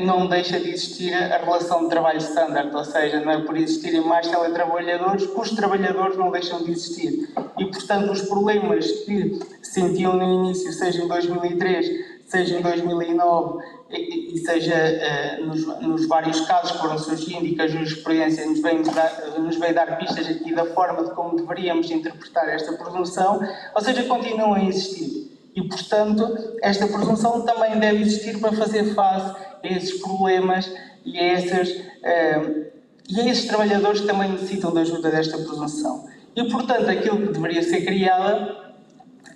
não 0.00 0.26
deixa 0.26 0.58
de 0.58 0.70
existir 0.70 1.12
a 1.12 1.36
relação 1.36 1.82
de 1.82 1.90
trabalho 1.90 2.16
standard, 2.20 2.74
ou 2.74 2.84
seja, 2.86 3.20
não 3.20 3.32
é 3.32 3.42
por 3.42 3.54
existirem 3.54 4.00
mais 4.00 4.26
teletrabalhadores 4.26 5.28
os 5.36 5.50
trabalhadores 5.50 6.16
não 6.16 6.30
deixam 6.30 6.64
de 6.64 6.70
existir. 6.70 7.28
E, 7.58 7.66
portanto, 7.66 8.10
os 8.10 8.22
problemas 8.22 8.90
que 9.04 9.40
sentiam 9.60 10.14
no 10.14 10.24
início, 10.24 10.72
seja 10.72 11.04
em 11.04 11.06
2003, 11.06 12.18
seja 12.26 12.58
em 12.58 12.62
2009 12.62 13.62
e, 13.90 14.34
e 14.34 14.38
seja 14.38 14.74
uh, 14.74 15.46
nos, 15.46 15.66
nos, 15.80 16.06
vários 16.06 16.40
casos 16.42 16.72
que 16.72 16.78
foram 16.78 16.98
surgindo 16.98 17.46
e 17.46 17.54
que 17.54 17.62
a 17.62 17.66
jurisprudência 17.66 18.44
nos 18.46 18.60
veio, 18.60 18.82
dar, 18.84 19.38
nos 19.38 19.56
veio 19.56 19.74
dar 19.74 19.98
pistas 19.98 20.26
aqui 20.28 20.54
da 20.54 20.66
forma 20.66 21.04
de 21.04 21.14
como 21.14 21.36
deveríamos 21.36 21.90
interpretar 21.90 22.48
esta 22.48 22.72
presunção, 22.74 23.40
ou 23.74 23.80
seja, 23.80 24.02
continuam 24.04 24.54
a 24.54 24.64
existir. 24.64 25.28
E, 25.54 25.62
portanto, 25.62 26.56
esta 26.62 26.86
presunção 26.86 27.42
também 27.42 27.78
deve 27.78 28.02
existir 28.02 28.38
para 28.38 28.52
fazer 28.52 28.94
face 28.94 29.34
a 29.62 29.66
esses 29.66 30.00
problemas 30.00 30.70
e 31.04 31.18
a 31.18 31.34
esses, 31.34 31.76
uh, 31.78 32.66
e 33.08 33.20
a 33.20 33.28
esses 33.28 33.46
trabalhadores 33.46 34.02
que 34.02 34.06
também 34.06 34.30
necessitam 34.30 34.72
da 34.72 34.82
ajuda 34.82 35.10
desta 35.10 35.38
presunção. 35.38 36.06
E, 36.36 36.44
portanto, 36.50 36.88
aquilo 36.88 37.26
que 37.26 37.32
deveria 37.32 37.62
ser 37.62 37.84
criada 37.84 38.68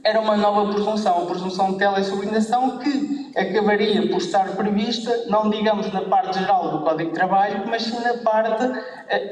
era 0.05 0.21
uma 0.21 0.37
nova 0.37 0.73
presunção, 0.73 1.23
a 1.23 1.27
presunção 1.27 1.73
de 1.73 1.79
telesubordinação 1.79 2.79
que 2.79 3.22
acabaria 3.37 4.09
por 4.09 4.18
estar 4.18 4.57
prevista, 4.57 5.25
não 5.29 5.51
digamos 5.51 5.92
na 5.92 6.03
parte 6.03 6.38
geral 6.38 6.71
do 6.71 6.85
Código 6.85 7.11
de 7.11 7.14
Trabalho, 7.14 7.64
mas 7.66 7.83
sim 7.83 8.01
na 8.01 8.14
parte, 8.18 8.64
eh, 9.09 9.31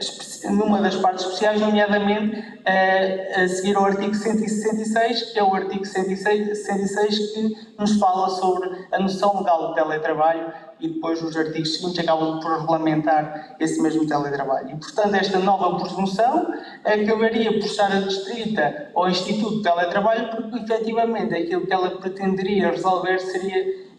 numa 0.50 0.80
das 0.80 0.96
partes 0.96 1.24
especiais, 1.24 1.60
nomeadamente 1.60 2.42
eh, 2.64 3.42
a 3.42 3.48
seguir 3.48 3.76
ao 3.76 3.84
artigo 3.84 4.14
166, 4.14 5.32
que 5.32 5.38
é 5.38 5.44
o 5.44 5.54
artigo 5.54 5.84
166, 5.84 6.66
166 6.66 7.32
que 7.32 7.56
nos 7.78 7.98
fala 7.98 8.28
sobre 8.30 8.68
a 8.92 8.98
noção 8.98 9.38
legal 9.38 9.68
de 9.68 9.74
teletrabalho 9.74 10.52
e 10.80 10.88
depois 10.88 11.22
os 11.22 11.36
artigos 11.36 11.74
seguintes 11.74 11.98
acabam 12.00 12.40
por 12.40 12.60
regulamentar 12.60 13.56
esse 13.60 13.80
mesmo 13.80 14.06
teletrabalho. 14.06 14.70
E, 14.70 14.76
portanto, 14.76 15.14
esta 15.14 15.38
nova 15.38 15.78
presunção 15.78 16.52
acabaria 16.84 17.52
por 17.52 17.66
estar 17.66 17.92
adstrita 17.92 18.90
ao 18.94 19.08
Instituto 19.08 19.56
de 19.58 19.62
Teletrabalho, 19.62 20.30
porque 20.30 20.64
efetivamente 20.64 21.34
aquilo 21.34 21.66
que 21.66 21.72
ela 21.72 21.90
pretenderia 21.90 22.70
resolver 22.70 23.18
seria, 23.18 23.89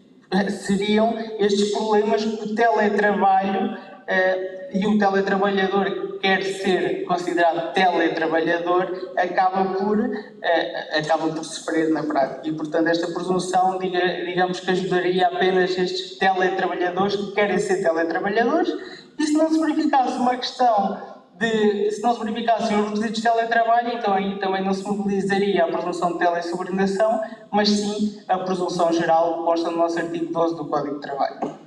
seriam 0.50 1.14
estes 1.38 1.72
problemas 1.72 2.24
que 2.24 2.44
o 2.44 2.54
teletrabalho 2.54 3.76
eh, 4.06 4.70
e 4.72 4.86
o 4.86 4.98
teletrabalhador 4.98 5.84
que 5.84 6.18
quer 6.18 6.42
ser 6.42 7.04
considerado 7.04 7.72
teletrabalhador 7.72 9.12
acaba 9.16 9.74
por, 9.74 9.98
eh, 10.42 10.98
acaba 10.98 11.28
por 11.28 11.44
sofrer 11.44 11.90
na 11.90 12.02
prática. 12.02 12.48
E, 12.48 12.52
portanto, 12.52 12.88
esta 12.88 13.08
presunção, 13.08 13.78
diga, 13.78 14.00
digamos 14.24 14.60
que 14.60 14.70
ajudaria 14.70 15.26
apenas 15.26 15.70
estes 15.76 16.18
teletrabalhadores 16.18 17.16
que 17.16 17.32
querem 17.32 17.58
ser 17.58 17.82
teletrabalhadores 17.82 18.70
e 19.18 19.26
se 19.26 19.32
não 19.34 19.50
se 19.50 19.60
verificasse 19.60 20.16
uma 20.16 20.36
questão 20.36 21.11
de, 21.42 21.90
se 21.90 22.00
não 22.00 22.14
se 22.14 22.20
verificassem 22.20 22.78
os 22.78 22.84
requisitos 22.90 23.16
de 23.16 23.22
teletrabalho, 23.22 23.88
então 23.88 24.14
aí 24.14 24.38
também 24.38 24.64
não 24.64 24.72
se 24.72 24.84
mobilizaria 24.84 25.64
a 25.64 25.68
presunção 25.68 26.12
de 26.12 26.18
telesubordinação, 26.18 27.20
mas 27.50 27.68
sim 27.68 28.22
a 28.28 28.38
presunção 28.38 28.92
geral 28.92 29.44
consta 29.44 29.70
no 29.70 29.78
nosso 29.78 29.98
artigo 29.98 30.32
12 30.32 30.56
do 30.56 30.66
Código 30.66 30.94
de 30.94 31.00
Trabalho. 31.00 31.62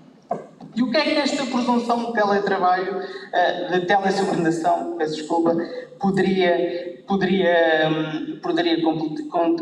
E 0.76 0.82
o 0.82 0.92
que 0.92 0.98
é 0.98 1.02
que 1.04 1.12
esta 1.12 1.46
presunção 1.46 2.06
de 2.06 2.14
teletrabalho, 2.14 3.02
eh, 3.32 3.68
de 3.72 3.86
telesubordinação, 3.86 4.96
peço 4.98 5.16
desculpa, 5.16 5.56
poderia, 6.00 7.04
poderia, 7.08 7.90
hum, 7.90 8.40
poderia 8.42 8.82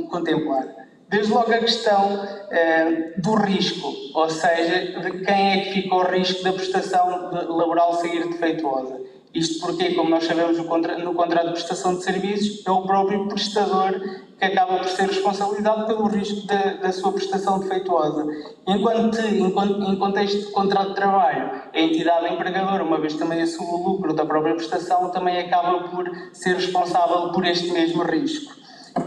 contemplar? 0.09 0.83
Desde 1.09 1.31
logo 1.31 1.53
a 1.53 1.59
questão 1.59 2.15
uh, 2.15 3.21
do 3.21 3.35
risco, 3.35 3.93
ou 4.15 4.27
seja, 4.31 4.99
de 4.99 5.23
quem 5.23 5.51
é 5.51 5.57
que 5.59 5.73
fica 5.73 5.93
o 5.93 6.01
risco 6.01 6.43
da 6.43 6.51
prestação 6.51 7.29
laboral 7.55 7.93
sair 7.93 8.27
defeituosa. 8.27 8.99
Isto 9.33 9.65
porque, 9.65 9.95
como 9.95 10.11
nós 10.11 10.25
sabemos 10.25 10.57
no 10.57 10.65
contrato 10.65 11.47
de 11.47 11.53
prestação 11.53 11.95
de 11.95 12.03
serviços, 12.03 12.63
é 12.65 12.69
o 12.69 12.83
próprio 12.83 13.27
prestador 13.27 13.99
que 14.37 14.45
acaba 14.45 14.77
por 14.77 14.87
ser 14.87 15.07
responsabilizado 15.07 15.87
pelo 15.87 16.07
risco 16.07 16.45
da, 16.45 16.73
da 16.73 16.91
sua 16.91 17.11
prestação 17.13 17.59
defeituosa. 17.59 18.27
Enquanto, 18.67 19.19
enquanto, 19.19 19.91
em 19.91 19.95
contexto 19.95 20.37
de 20.37 20.51
contrato 20.51 20.89
de 20.89 20.95
trabalho, 20.95 21.49
a 21.73 21.79
entidade 21.79 22.31
empregadora, 22.31 22.83
uma 22.83 22.99
vez 22.99 23.15
também 23.15 23.41
assume 23.41 23.71
o 23.71 23.89
lucro 23.89 24.13
da 24.13 24.23
própria 24.23 24.53
prestação, 24.53 25.09
também 25.09 25.39
acaba 25.39 25.87
por 25.89 26.11
ser 26.31 26.55
responsável 26.55 27.31
por 27.31 27.43
este 27.43 27.71
mesmo 27.71 28.03
risco. 28.03 28.53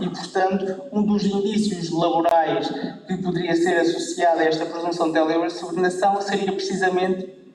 E, 0.01 0.09
portanto, 0.09 0.83
um 0.91 1.03
dos 1.05 1.25
indícios 1.25 1.91
laborais 1.91 2.69
que 3.07 3.17
poderia 3.19 3.55
ser 3.55 3.77
associado 3.77 4.41
a 4.41 4.45
esta 4.45 4.67
presunção 4.67 5.07
de 5.07 5.13
telesubordinação 5.13 6.21
seria 6.21 6.51
precisamente 6.51 7.46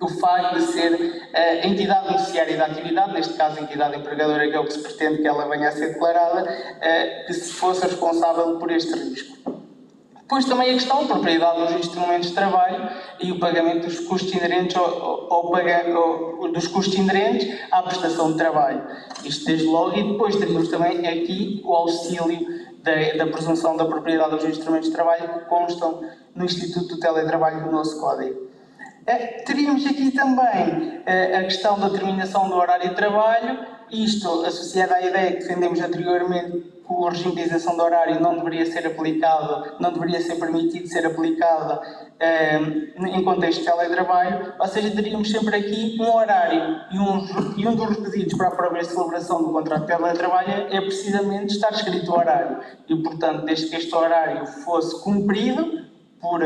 do 0.00 0.08
facto 0.08 0.54
de 0.56 0.62
ser 0.62 1.30
a 1.34 1.66
entidade 1.66 2.08
beneficiária 2.08 2.56
da 2.56 2.66
atividade, 2.66 3.12
neste 3.12 3.34
caso 3.34 3.60
entidade 3.60 3.98
empregadora, 3.98 4.48
que 4.48 4.56
é 4.56 4.58
o 4.58 4.64
que 4.64 4.72
se 4.72 4.80
pretende 4.80 5.18
que 5.18 5.28
ela 5.28 5.46
venha 5.46 5.68
a 5.68 5.72
ser 5.72 5.92
declarada, 5.92 6.48
eh, 6.80 7.24
que 7.26 7.34
se 7.34 7.52
fosse 7.52 7.86
responsável 7.86 8.58
por 8.58 8.70
este 8.70 8.92
risco. 8.98 9.60
Depois 10.14 10.44
também 10.44 10.70
a 10.70 10.74
questão 10.74 11.06
da 11.06 11.14
propriedade 11.14 11.60
dos 11.66 11.86
instrumentos 11.86 12.28
de 12.28 12.34
trabalho 12.34 12.88
e 13.20 13.32
o 13.32 13.38
pagamento 13.38 13.86
dos 13.86 13.98
custos 13.98 14.32
inerentes 14.32 14.76
ao, 14.76 14.84
ao, 15.30 15.56
ao, 15.56 16.52
dos 16.52 16.68
custos 16.68 16.94
inerentes 16.94 17.60
à 17.70 17.82
prestação 17.82 18.30
de 18.30 18.38
trabalho. 18.38 18.82
Isto 19.24 19.44
desde 19.46 19.66
logo 19.66 19.98
e 19.98 20.12
depois 20.12 20.36
teríamos 20.36 20.68
também 20.68 21.06
aqui 21.06 21.60
o 21.64 21.74
auxílio 21.74 22.46
da, 22.82 23.24
da 23.24 23.26
presunção 23.26 23.76
da 23.76 23.84
propriedade 23.84 24.36
dos 24.36 24.44
instrumentos 24.44 24.88
de 24.88 24.94
trabalho 24.94 25.28
que 25.28 25.44
constam 25.46 26.00
no 26.34 26.44
Instituto 26.44 26.94
do 26.94 27.00
Teletrabalho 27.00 27.64
do 27.64 27.72
nosso 27.72 28.00
Código. 28.00 28.49
É, 29.10 29.42
teríamos 29.42 29.84
aqui 29.86 30.12
também 30.12 31.02
é, 31.04 31.38
a 31.38 31.42
questão 31.42 31.76
da 31.76 31.88
determinação 31.88 32.48
do 32.48 32.54
horário 32.54 32.90
de 32.90 32.94
trabalho, 32.94 33.58
isto 33.90 34.46
associado 34.46 34.94
à 34.94 35.02
ideia 35.02 35.32
que 35.32 35.40
defendemos 35.40 35.80
anteriormente 35.80 36.52
que 36.60 36.86
o 36.86 37.08
regime 37.08 37.34
de 37.34 37.42
isenção 37.42 37.76
do 37.76 37.82
horário 37.82 38.20
não 38.20 38.36
deveria 38.36 38.64
ser 38.66 38.86
aplicado, 38.86 39.72
não 39.80 39.92
deveria 39.92 40.20
ser 40.20 40.36
permitido 40.36 40.86
ser 40.86 41.04
aplicado 41.04 41.80
é, 42.20 42.56
em 42.56 43.24
contexto 43.24 43.58
de 43.58 43.64
teletrabalho, 43.64 44.54
ou 44.60 44.68
seja, 44.68 44.92
teríamos 44.92 45.28
sempre 45.28 45.56
aqui 45.56 45.96
um 45.98 46.14
horário 46.14 46.80
e 46.92 46.98
um, 47.00 47.58
e 47.58 47.66
um 47.66 47.74
dos 47.74 47.88
requisitos 47.88 48.38
para 48.38 48.46
a 48.46 48.52
própria 48.52 48.84
celebração 48.84 49.42
do 49.42 49.50
contrato 49.50 49.80
de 49.80 49.86
teletrabalho 49.88 50.68
é 50.70 50.80
precisamente 50.82 51.54
estar 51.54 51.72
escrito 51.72 52.12
o 52.12 52.16
horário. 52.16 52.58
E, 52.88 52.94
portanto, 52.94 53.44
desde 53.44 53.66
que 53.66 53.74
este 53.74 53.92
horário 53.92 54.46
fosse 54.46 55.02
cumprido 55.02 55.80
por 56.20 56.44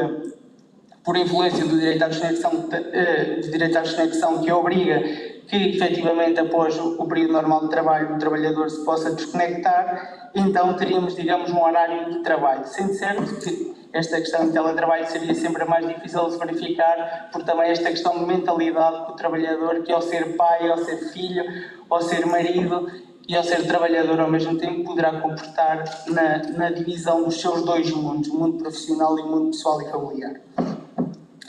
por 1.05 1.17
influência 1.17 1.65
do 1.65 1.79
direito 1.79 2.03
à 2.03 2.09
desconexão, 2.09 2.69
eh, 2.73 3.41
do 3.43 3.51
direito 3.51 3.77
à 3.77 3.83
desconexão 3.83 4.41
que 4.41 4.51
obriga 4.51 5.03
que 5.47 5.57
efetivamente 5.57 6.41
após 6.41 6.79
o 6.79 7.07
período 7.07 7.35
normal 7.35 7.61
de 7.63 7.71
trabalho 7.71 8.15
o 8.15 8.19
trabalhador 8.19 8.71
se 8.71 8.83
possa 8.85 9.13
desconectar, 9.13 10.31
então 10.35 10.75
teríamos, 10.75 11.15
digamos, 11.15 11.51
um 11.51 11.63
horário 11.63 12.13
de 12.13 12.23
trabalho. 12.23 12.67
Sendo 12.67 12.95
certo 12.95 13.41
que 13.41 13.75
esta 13.93 14.19
questão 14.19 14.47
de 14.47 14.53
teletrabalho 14.53 15.07
seria 15.07 15.35
sempre 15.35 15.63
a 15.63 15.67
mais 15.67 15.87
difícil 15.87 16.25
de 16.25 16.33
se 16.33 16.39
verificar, 16.39 17.29
por 17.31 17.43
também 17.45 17.71
esta 17.71 17.91
questão 17.91 18.19
de 18.19 18.25
mentalidade 18.25 19.05
que 19.07 19.13
o 19.13 19.17
trabalhador, 19.17 19.83
que 19.83 19.93
ao 19.93 20.03
ser 20.03 20.35
pai, 20.37 20.69
ao 20.69 20.79
ser 20.79 20.97
filho, 21.13 21.45
ao 21.91 22.01
ser 22.01 22.27
marido 22.27 22.91
e 23.29 23.37
ao 23.37 23.45
ser 23.45 23.67
trabalhador 23.67 24.19
ao 24.21 24.31
mesmo 24.31 24.59
tempo, 24.59 24.85
poderá 24.85 25.21
comportar 25.21 25.85
na, 26.09 26.39
na 26.57 26.71
divisão 26.71 27.25
dos 27.25 27.41
seus 27.41 27.65
dois 27.65 27.91
mundos, 27.91 28.29
o 28.29 28.39
mundo 28.39 28.59
profissional 28.59 29.19
e 29.19 29.23
o 29.23 29.29
mundo 29.29 29.51
pessoal 29.51 29.81
e 29.83 29.91
familiar. 29.91 30.41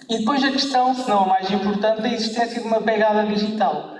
E 0.09 0.19
depois 0.19 0.43
a 0.43 0.51
questão, 0.51 0.93
se 0.93 1.09
não 1.09 1.23
a 1.23 1.27
mais 1.27 1.49
importante, 1.49 2.01
da 2.01 2.13
existência 2.13 2.61
de 2.61 2.67
uma 2.67 2.81
pegada 2.81 3.25
digital. 3.25 3.95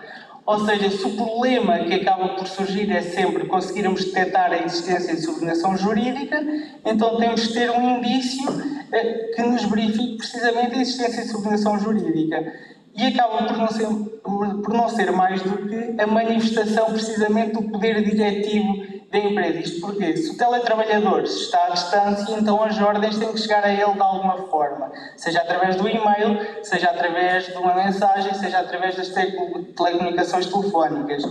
Ou 0.46 0.64
seja, 0.64 0.92
se 0.92 1.04
o 1.04 1.16
problema 1.16 1.80
que 1.80 1.96
acaba 1.96 2.30
por 2.30 2.48
surgir 2.48 2.92
é 2.92 3.02
sempre 3.02 3.48
conseguirmos 3.48 4.06
detectar 4.06 4.52
a 4.52 4.64
existência 4.64 5.16
de 5.16 5.22
subordinação 5.22 5.76
jurídica, 5.76 6.40
então 6.86 7.18
temos 7.18 7.48
de 7.48 7.54
ter 7.54 7.72
um 7.72 7.98
indício 7.98 8.48
eh, 8.92 9.32
que 9.36 9.42
nos 9.42 9.64
verifique 9.64 10.18
precisamente 10.18 10.76
a 10.76 10.82
existência 10.82 11.24
de 11.24 11.30
subordinação 11.30 11.80
jurídica. 11.80 12.54
E 12.96 13.08
acaba 13.08 13.44
por 13.44 13.58
não, 13.58 13.68
ser, 13.68 13.88
por 14.24 14.74
não 14.74 14.88
ser 14.88 15.12
mais 15.12 15.42
do 15.42 15.68
que 15.68 16.00
a 16.00 16.06
manifestação 16.06 16.86
precisamente 16.92 17.54
do 17.54 17.64
poder 17.64 18.04
diretivo 18.04 18.85
da 19.12 19.18
empresa. 19.18 19.60
Isto 19.60 19.82
porque, 19.82 20.18
se 20.18 20.32
o 20.32 20.38
teletrabalhador 20.38 21.24
está 21.24 21.68
à 21.68 21.70
distância, 21.70 22.34
então 22.40 22.62
as 22.64 22.80
ordens 22.80 23.18
têm 23.18 23.32
que 23.32 23.40
chegar 23.40 23.64
a 23.64 23.72
ele 23.72 23.94
de 23.94 24.02
alguma 24.02 24.38
forma, 24.48 24.92
seja 25.16 25.42
através 25.42 25.76
do 25.76 25.88
e-mail, 25.88 26.40
seja 26.64 26.90
através 26.90 27.46
de 27.46 27.58
uma 27.58 27.74
mensagem, 27.74 28.34
seja 28.34 28.60
através 28.60 28.96
das 28.96 29.10
telecomunicações 29.10 30.48
telefónicas. 30.48 31.24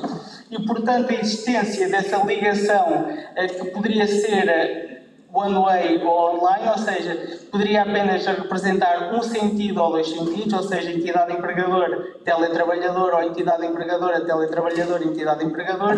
E, 0.51 0.65
portanto, 0.65 1.11
a 1.11 1.15
existência 1.15 1.89
dessa 1.89 2.19
ligação 2.25 3.07
eh, 3.35 3.47
que 3.49 3.71
poderia 3.71 4.07
ser 4.07 4.49
eh, 4.49 4.95
one 5.33 5.55
way 5.55 6.01
ou 6.05 6.37
online, 6.37 6.69
ou 6.69 6.79
seja, 6.79 7.39
poderia 7.51 7.83
apenas 7.83 8.25
representar 8.25 9.13
um 9.13 9.21
sentido 9.21 9.83
ou 9.83 9.91
dois 9.91 10.09
sentidos, 10.09 10.53
ou 10.53 10.63
seja, 10.63 10.93
entidade 10.93 11.33
empregador, 11.33 12.21
teletrabalhador, 12.25 13.15
ou 13.15 13.23
entidade 13.23 13.67
empregadora, 13.67 14.25
teletrabalhador, 14.25 15.03
entidade 15.03 15.45
empregador, 15.45 15.97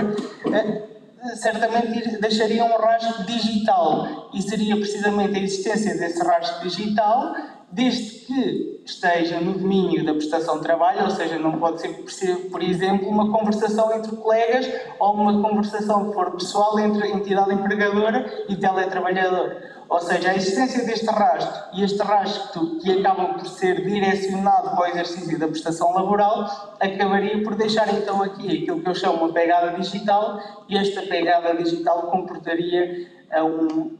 eh, 0.52 0.95
certamente 1.34 2.20
deixaria 2.20 2.64
um 2.64 2.76
rastro 2.76 3.24
digital. 3.24 4.30
E 4.32 4.42
seria 4.42 4.76
precisamente 4.76 5.36
a 5.36 5.42
existência 5.42 5.96
desse 5.96 6.22
rastro 6.22 6.68
digital 6.68 7.34
desde 7.70 8.20
que 8.26 8.75
esteja 8.86 9.40
no 9.40 9.58
domínio 9.58 10.04
da 10.04 10.14
prestação 10.14 10.56
de 10.56 10.62
trabalho, 10.62 11.04
ou 11.04 11.10
seja, 11.10 11.38
não 11.38 11.58
pode 11.58 11.80
ser, 11.80 12.36
por 12.50 12.62
exemplo, 12.62 13.08
uma 13.08 13.30
conversação 13.30 13.92
entre 13.94 14.14
colegas 14.16 14.66
ou 14.98 15.14
uma 15.14 15.42
conversação 15.42 16.06
de 16.06 16.14
foro 16.14 16.32
pessoal 16.32 16.78
entre 16.78 17.08
entidade 17.08 17.52
empregadora 17.52 18.44
e 18.48 18.56
teletrabalhador. 18.56 19.56
Ou 19.88 20.00
seja, 20.00 20.30
a 20.30 20.34
existência 20.34 20.84
deste 20.84 21.06
rastro 21.06 21.62
e 21.74 21.84
este 21.84 22.02
rastro 22.02 22.78
que 22.80 22.90
acaba 22.98 23.34
por 23.34 23.46
ser 23.46 23.84
direcionado 23.84 24.70
para 24.70 24.80
o 24.80 24.86
exercício 24.86 25.38
da 25.38 25.46
prestação 25.46 25.94
laboral 25.94 26.76
acabaria 26.80 27.42
por 27.44 27.54
deixar 27.54 27.92
então 27.94 28.20
aqui 28.20 28.62
aquilo 28.62 28.82
que 28.82 28.88
eu 28.88 28.94
chamo 28.94 29.18
uma 29.18 29.32
pegada 29.32 29.78
digital 29.78 30.40
e 30.68 30.76
esta 30.76 31.02
pegada 31.02 31.54
digital 31.54 32.10
comportaria 32.10 33.06
um, 33.44 33.96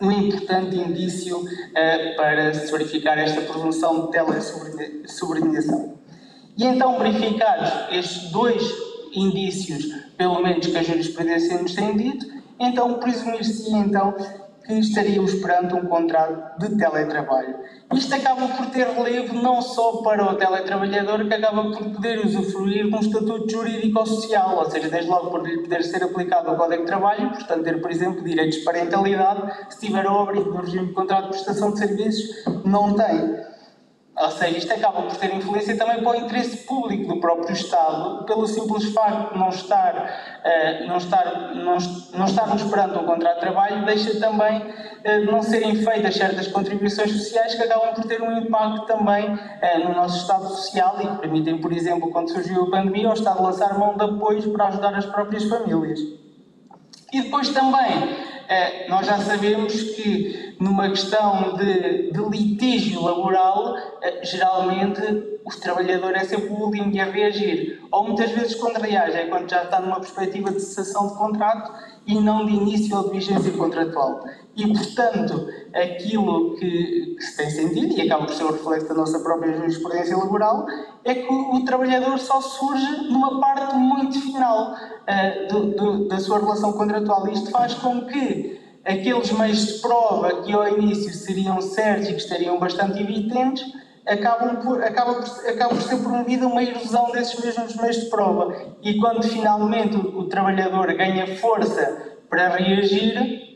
um 0.00 0.10
importante 0.10 0.76
indício 0.76 1.38
uh, 1.38 2.16
para 2.16 2.54
se 2.54 2.72
verificar 2.72 3.18
esta 3.18 3.40
presunção 3.42 4.06
de 4.06 4.12
telesubordinação. 4.12 5.98
E 6.56 6.64
então, 6.64 6.98
verificados 6.98 7.70
estes 7.90 8.30
dois 8.30 8.62
indícios, 9.12 9.94
pelo 10.16 10.40
menos 10.42 10.66
que 10.66 10.76
a 10.76 10.82
jurisprudência 10.82 11.60
nos 11.60 11.74
tem 11.74 11.96
dito, 11.96 12.26
então 12.58 12.94
presumir-se 12.94 13.72
então 13.74 14.14
que 14.64 14.74
estaríamos 14.74 15.34
perante 15.34 15.74
um 15.74 15.86
contrato 15.86 16.58
de 16.58 16.76
teletrabalho. 16.76 17.56
Isto 17.94 18.14
acaba 18.14 18.46
por 18.48 18.66
ter 18.66 18.86
relevo 18.86 19.34
não 19.34 19.60
só 19.60 20.02
para 20.02 20.24
o 20.24 20.36
teletrabalhador, 20.36 21.26
que 21.26 21.34
acaba 21.34 21.70
por 21.70 21.90
poder 21.90 22.24
usufruir 22.24 22.88
de 22.88 22.94
um 22.94 23.00
estatuto 23.00 23.50
jurídico-social, 23.50 24.56
ou 24.58 24.70
seja, 24.70 24.88
desde 24.88 25.10
logo 25.10 25.30
por 25.30 25.46
lhe 25.46 25.62
poder 25.62 25.82
ser 25.82 26.04
aplicado 26.04 26.52
o 26.52 26.56
Código 26.56 26.82
de 26.82 26.86
Trabalho, 26.86 27.30
portanto 27.30 27.64
ter, 27.64 27.80
por 27.80 27.90
exemplo, 27.90 28.22
direitos 28.22 28.58
de 28.58 28.64
parentalidade, 28.64 29.52
se 29.70 29.86
tiver 29.86 30.06
o 30.06 30.20
abrigo 30.20 30.52
do 30.52 30.58
regime 30.58 30.86
de 30.86 30.92
contrato 30.92 31.24
de 31.24 31.30
prestação 31.30 31.72
de 31.72 31.78
serviços, 31.78 32.44
não 32.64 32.94
tem. 32.94 33.50
Ou 34.20 34.30
seja, 34.30 34.58
isto 34.58 34.74
acaba 34.74 35.00
por 35.00 35.16
ter 35.16 35.34
influência 35.34 35.74
também 35.78 36.02
para 36.02 36.12
o 36.12 36.16
interesse 36.16 36.58
público 36.58 37.14
do 37.14 37.20
próprio 37.20 37.54
Estado, 37.54 38.22
pelo 38.26 38.46
simples 38.46 38.92
facto 38.92 39.32
de 39.32 39.38
não, 39.38 39.48
estar, 39.48 39.94
uh, 39.94 40.86
não, 40.86 40.98
estar, 40.98 41.54
não, 41.54 41.78
não 42.12 42.26
estarmos 42.26 42.62
perante 42.64 42.98
um 42.98 43.06
contrato 43.06 43.36
de 43.36 43.40
trabalho, 43.40 43.86
deixa 43.86 44.20
também 44.20 44.58
uh, 44.58 45.20
de 45.20 45.32
não 45.32 45.42
serem 45.42 45.74
feitas 45.76 46.14
certas 46.14 46.48
contribuições 46.48 47.10
sociais 47.12 47.54
que 47.54 47.62
acabam 47.62 47.94
por 47.94 48.04
ter 48.04 48.20
um 48.20 48.36
impacto 48.36 48.84
também 48.84 49.24
uh, 49.24 49.88
no 49.88 49.94
nosso 49.94 50.18
Estado 50.18 50.48
social 50.48 50.98
e 51.00 51.06
que 51.06 51.16
permitem, 51.16 51.58
por 51.58 51.72
exemplo, 51.72 52.10
quando 52.10 52.30
surgiu 52.30 52.64
a 52.64 52.70
pandemia, 52.70 53.08
o 53.08 53.14
Estado 53.14 53.42
lançar 53.42 53.78
mão 53.78 53.96
de 53.96 54.04
apoios 54.04 54.46
para 54.48 54.66
ajudar 54.66 54.94
as 54.96 55.06
próprias 55.06 55.44
famílias. 55.44 55.98
E 57.10 57.22
depois 57.22 57.48
também 57.48 58.18
é, 58.50 58.88
nós 58.88 59.06
já 59.06 59.16
sabemos 59.18 59.80
que 59.80 60.56
numa 60.58 60.90
questão 60.90 61.54
de, 61.56 62.10
de 62.10 62.20
litígio 62.28 63.00
laboral, 63.00 63.76
é, 64.02 64.24
geralmente 64.24 65.00
o 65.44 65.60
trabalhador 65.60 66.16
é 66.16 66.24
sempre 66.24 66.48
o 66.48 66.54
último 66.54 67.00
a 67.00 67.04
reagir. 67.04 67.80
Ou 67.92 68.08
muitas 68.08 68.32
vezes 68.32 68.56
quando 68.56 68.80
reage 68.80 69.16
é 69.16 69.26
quando 69.26 69.48
já 69.48 69.62
está 69.62 69.80
numa 69.80 70.00
perspectiva 70.00 70.50
de 70.50 70.60
cessação 70.60 71.06
de 71.06 71.14
contrato 71.14 71.72
e 72.10 72.20
não 72.20 72.44
de 72.44 72.52
início 72.52 72.96
ou 72.96 73.04
de 73.04 73.10
vigência 73.10 73.52
contratual. 73.52 74.24
E, 74.56 74.66
portanto, 74.66 75.48
aquilo 75.72 76.56
que, 76.56 77.14
que, 77.16 77.22
se 77.22 77.36
tem 77.36 77.50
sentido, 77.50 77.94
e 77.94 78.02
acaba 78.02 78.26
por 78.26 78.34
ser 78.34 78.44
o 78.44 78.52
reflexo 78.52 78.88
da 78.88 78.94
nossa 78.94 79.20
própria 79.20 79.56
jurisprudência 79.56 80.16
laboral, 80.16 80.66
é 81.04 81.14
que 81.14 81.32
o, 81.32 81.54
o 81.54 81.64
trabalhador 81.64 82.18
só 82.18 82.40
surge 82.40 83.08
numa 83.08 83.40
parte 83.40 83.76
muito 83.76 84.20
final 84.20 84.74
uh, 84.74 85.48
do, 85.48 85.66
do, 85.74 86.08
da 86.08 86.18
sua 86.18 86.40
relação 86.40 86.72
contratual. 86.72 87.28
Isto 87.28 87.50
faz 87.50 87.74
com 87.74 88.06
que 88.06 88.60
aqueles 88.84 89.30
meios 89.32 89.66
de 89.66 89.72
prova 89.80 90.42
que 90.42 90.52
ao 90.52 90.66
início 90.68 91.12
seriam 91.12 91.60
certos 91.60 92.08
e 92.08 92.14
que 92.14 92.20
estariam 92.20 92.58
bastante 92.58 93.00
evidentes, 93.00 93.64
acabam 94.06 94.56
por, 94.56 94.82
acaba, 94.82 95.14
por, 95.14 95.48
acaba 95.48 95.74
por 95.74 95.82
ser 95.82 95.96
promovida 95.98 96.46
uma 96.46 96.62
erosão 96.62 97.10
desses 97.12 97.42
mesmos 97.42 97.76
meios 97.76 97.96
de 97.96 98.10
prova. 98.10 98.54
E 98.82 98.98
quando 98.98 99.22
finalmente 99.22 99.96
o, 99.96 100.20
o 100.20 100.24
trabalhador 100.28 100.92
ganha 100.94 101.36
força 101.38 102.16
para 102.28 102.56
reagir, 102.56 103.49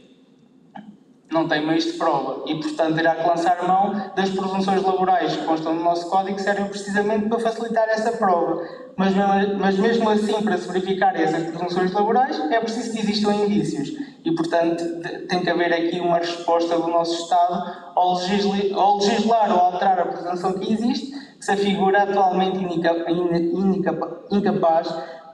não 1.35 1.49
tem 1.49 1.67
meios 1.67 1.85
de 1.85 1.93
prova 1.95 2.45
e, 2.47 2.55
portanto, 2.55 2.95
terá 2.95 3.17
que 3.17 3.29
lançar 3.29 3.67
mão 3.67 4.13
das 4.15 4.31
presunções 4.31 4.83
laborais 4.83 5.37
que 5.37 5.45
constam 5.45 5.75
no 5.75 5.83
nosso 5.83 6.09
código 6.09 6.37
que 6.37 6.43
servem 6.43 6.67
precisamente 6.67 7.29
para 7.29 7.41
facilitar 7.41 7.89
essa 7.89 8.13
prova. 8.13 8.63
Mas 8.97 9.13
mas 9.59 9.77
mesmo 9.77 10.09
assim, 10.09 10.41
para 10.43 10.57
se 10.57 10.69
verificar 10.69 11.21
essas 11.21 11.43
presunções 11.51 11.93
laborais, 11.93 12.39
é 12.51 12.61
preciso 12.61 12.93
que 12.93 13.01
existam 13.01 13.35
indícios 13.35 13.89
e, 14.25 14.33
portanto, 14.33 14.85
tem 15.29 15.41
que 15.43 15.51
haver 15.51 15.73
aqui 15.73 15.99
uma 15.99 16.19
resposta 16.19 16.79
do 16.79 16.87
nosso 16.87 17.25
Estado 17.25 17.93
ao, 17.97 18.17
ao 18.81 18.99
legislar 18.99 19.53
ou 19.53 19.59
alterar 19.59 19.99
a 19.99 20.07
presunção 20.07 20.53
que 20.53 20.73
existe, 20.73 21.11
que 21.11 21.45
se 21.45 21.51
afigura 21.51 22.05
atualmente 22.05 22.59
incapaz 24.31 24.89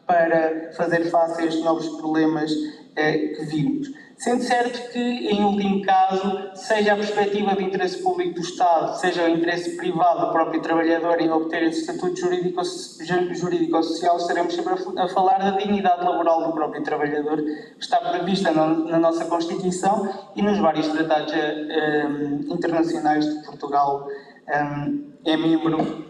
para 0.07 0.73
fazer 0.73 1.11
face 1.11 1.43
a 1.43 1.45
estes 1.45 1.63
novos 1.63 1.87
problemas 2.01 2.51
eh, 2.97 3.19
que 3.19 3.45
vimos. 3.45 3.89
Sendo 4.21 4.43
certo 4.43 4.93
que, 4.93 4.99
em 4.99 5.43
último 5.43 5.81
caso, 5.81 6.51
seja 6.55 6.93
a 6.93 6.97
perspectiva 6.97 7.57
de 7.57 7.65
interesse 7.65 8.03
público 8.03 8.35
do 8.35 8.43
Estado, 8.43 8.99
seja 8.99 9.25
o 9.25 9.29
interesse 9.31 9.79
privado 9.79 10.27
do 10.27 10.31
próprio 10.31 10.61
trabalhador 10.61 11.19
em 11.23 11.31
obter 11.31 11.63
esse 11.63 11.81
estatuto 11.81 12.21
jurídico-social, 12.21 14.19
estaremos 14.19 14.53
sempre 14.53 14.75
a 14.75 15.09
falar 15.09 15.39
da 15.39 15.53
dignidade 15.53 16.05
laboral 16.05 16.47
do 16.47 16.53
próprio 16.53 16.83
trabalhador, 16.83 17.39
que 17.39 17.83
está 17.83 17.97
prevista 17.97 18.51
na 18.51 18.99
nossa 18.99 19.25
Constituição 19.25 20.07
e 20.37 20.43
nos 20.43 20.59
vários 20.59 20.89
tratados 20.89 21.33
um, 21.33 21.37
eh, 21.37 22.07
internacionais 22.51 23.25
de 23.25 23.43
Portugal 23.47 24.07
um, 24.49 25.13
é 25.25 25.35
membro 25.35 26.05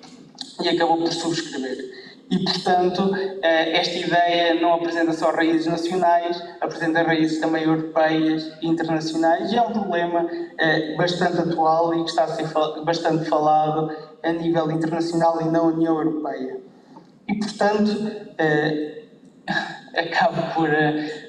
e 0.60 0.68
acabou 0.68 0.98
por 0.98 1.12
subscrever. 1.12 1.99
E, 2.30 2.38
portanto, 2.44 3.12
eh, 3.42 3.76
esta 3.76 3.98
ideia 3.98 4.54
não 4.54 4.74
apresenta 4.74 5.12
só 5.12 5.32
raízes 5.32 5.66
nacionais, 5.66 6.40
apresenta 6.60 7.02
raízes 7.02 7.40
também 7.40 7.64
europeias 7.64 8.52
e 8.62 8.68
internacionais, 8.68 9.50
e 9.52 9.56
é 9.56 9.62
um 9.62 9.72
problema 9.72 10.30
eh, 10.56 10.94
bastante 10.96 11.40
atual 11.40 11.92
e 11.92 12.04
que 12.04 12.10
está 12.10 12.24
a 12.24 12.28
ser 12.28 12.46
bastante 12.84 13.24
falado 13.24 13.90
a 14.22 14.30
nível 14.30 14.70
internacional 14.70 15.42
e 15.42 15.44
na 15.46 15.60
União 15.60 15.98
Europeia. 15.98 16.60
E, 17.26 17.34
portanto, 17.34 18.12
eh, 18.38 19.02
acabo 19.98 20.54
por, 20.54 20.70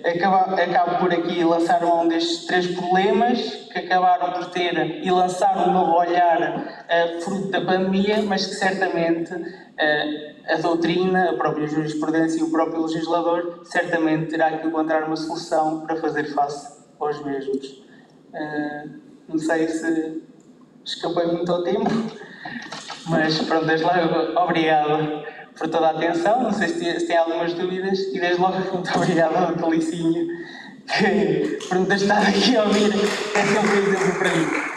acabo, 0.05 0.55
acabo 0.55 0.99
por 0.99 1.11
aqui 1.11 1.43
lançar 1.43 1.81
mão 1.81 2.07
destes 2.07 2.45
três 2.45 2.67
problemas 2.67 3.60
que 3.71 3.79
acabaram 3.79 4.33
por 4.33 4.49
ter 4.51 5.03
e 5.03 5.09
lançar 5.09 5.67
um 5.67 5.73
novo 5.73 5.93
olhar 5.93 6.85
fruto 7.23 7.49
da 7.49 7.61
pandemia, 7.61 8.21
mas 8.23 8.45
que 8.45 8.55
certamente 8.55 9.33
a 10.47 10.57
doutrina, 10.57 11.31
a 11.31 11.33
própria 11.33 11.67
jurisprudência 11.67 12.39
e 12.39 12.43
o 12.43 12.51
próprio 12.51 12.81
legislador 12.81 13.61
certamente 13.63 14.31
terá 14.31 14.57
que 14.57 14.67
encontrar 14.67 15.05
uma 15.05 15.15
solução 15.15 15.81
para 15.81 15.95
fazer 15.97 16.25
face 16.33 16.81
aos 16.99 17.23
mesmos. 17.23 17.83
Uh, 18.33 18.89
não 19.27 19.37
sei 19.37 19.67
se 19.67 20.21
escapei 20.83 21.25
muito 21.27 21.51
ao 21.51 21.63
tempo, 21.63 21.89
mas 23.07 23.39
pronto, 23.39 23.65
desde 23.65 23.85
logo, 23.85 24.39
obrigado 24.39 25.23
por 25.57 25.69
toda 25.69 25.87
a 25.87 25.91
atenção. 25.91 26.43
Não 26.43 26.51
sei 26.51 26.67
se 26.69 27.07
tem 27.07 27.17
algumas 27.17 27.53
dúvidas 27.53 27.99
e 27.99 28.19
desde 28.19 28.41
logo 28.41 28.57
muito 28.73 28.95
obrigado 28.95 29.35
ao 29.35 29.55
Tolicinho 29.55 30.27
por 31.69 31.79
me 31.79 31.85
ter 31.85 31.95
estado 31.95 32.27
aqui 32.27 32.55
a 32.55 32.63
ouvir. 32.63 32.93
É 33.35 33.45
sempre 33.45 33.79
um 33.79 33.87
exemplo 33.87 34.19
para 34.19 34.29
mim. 34.35 34.70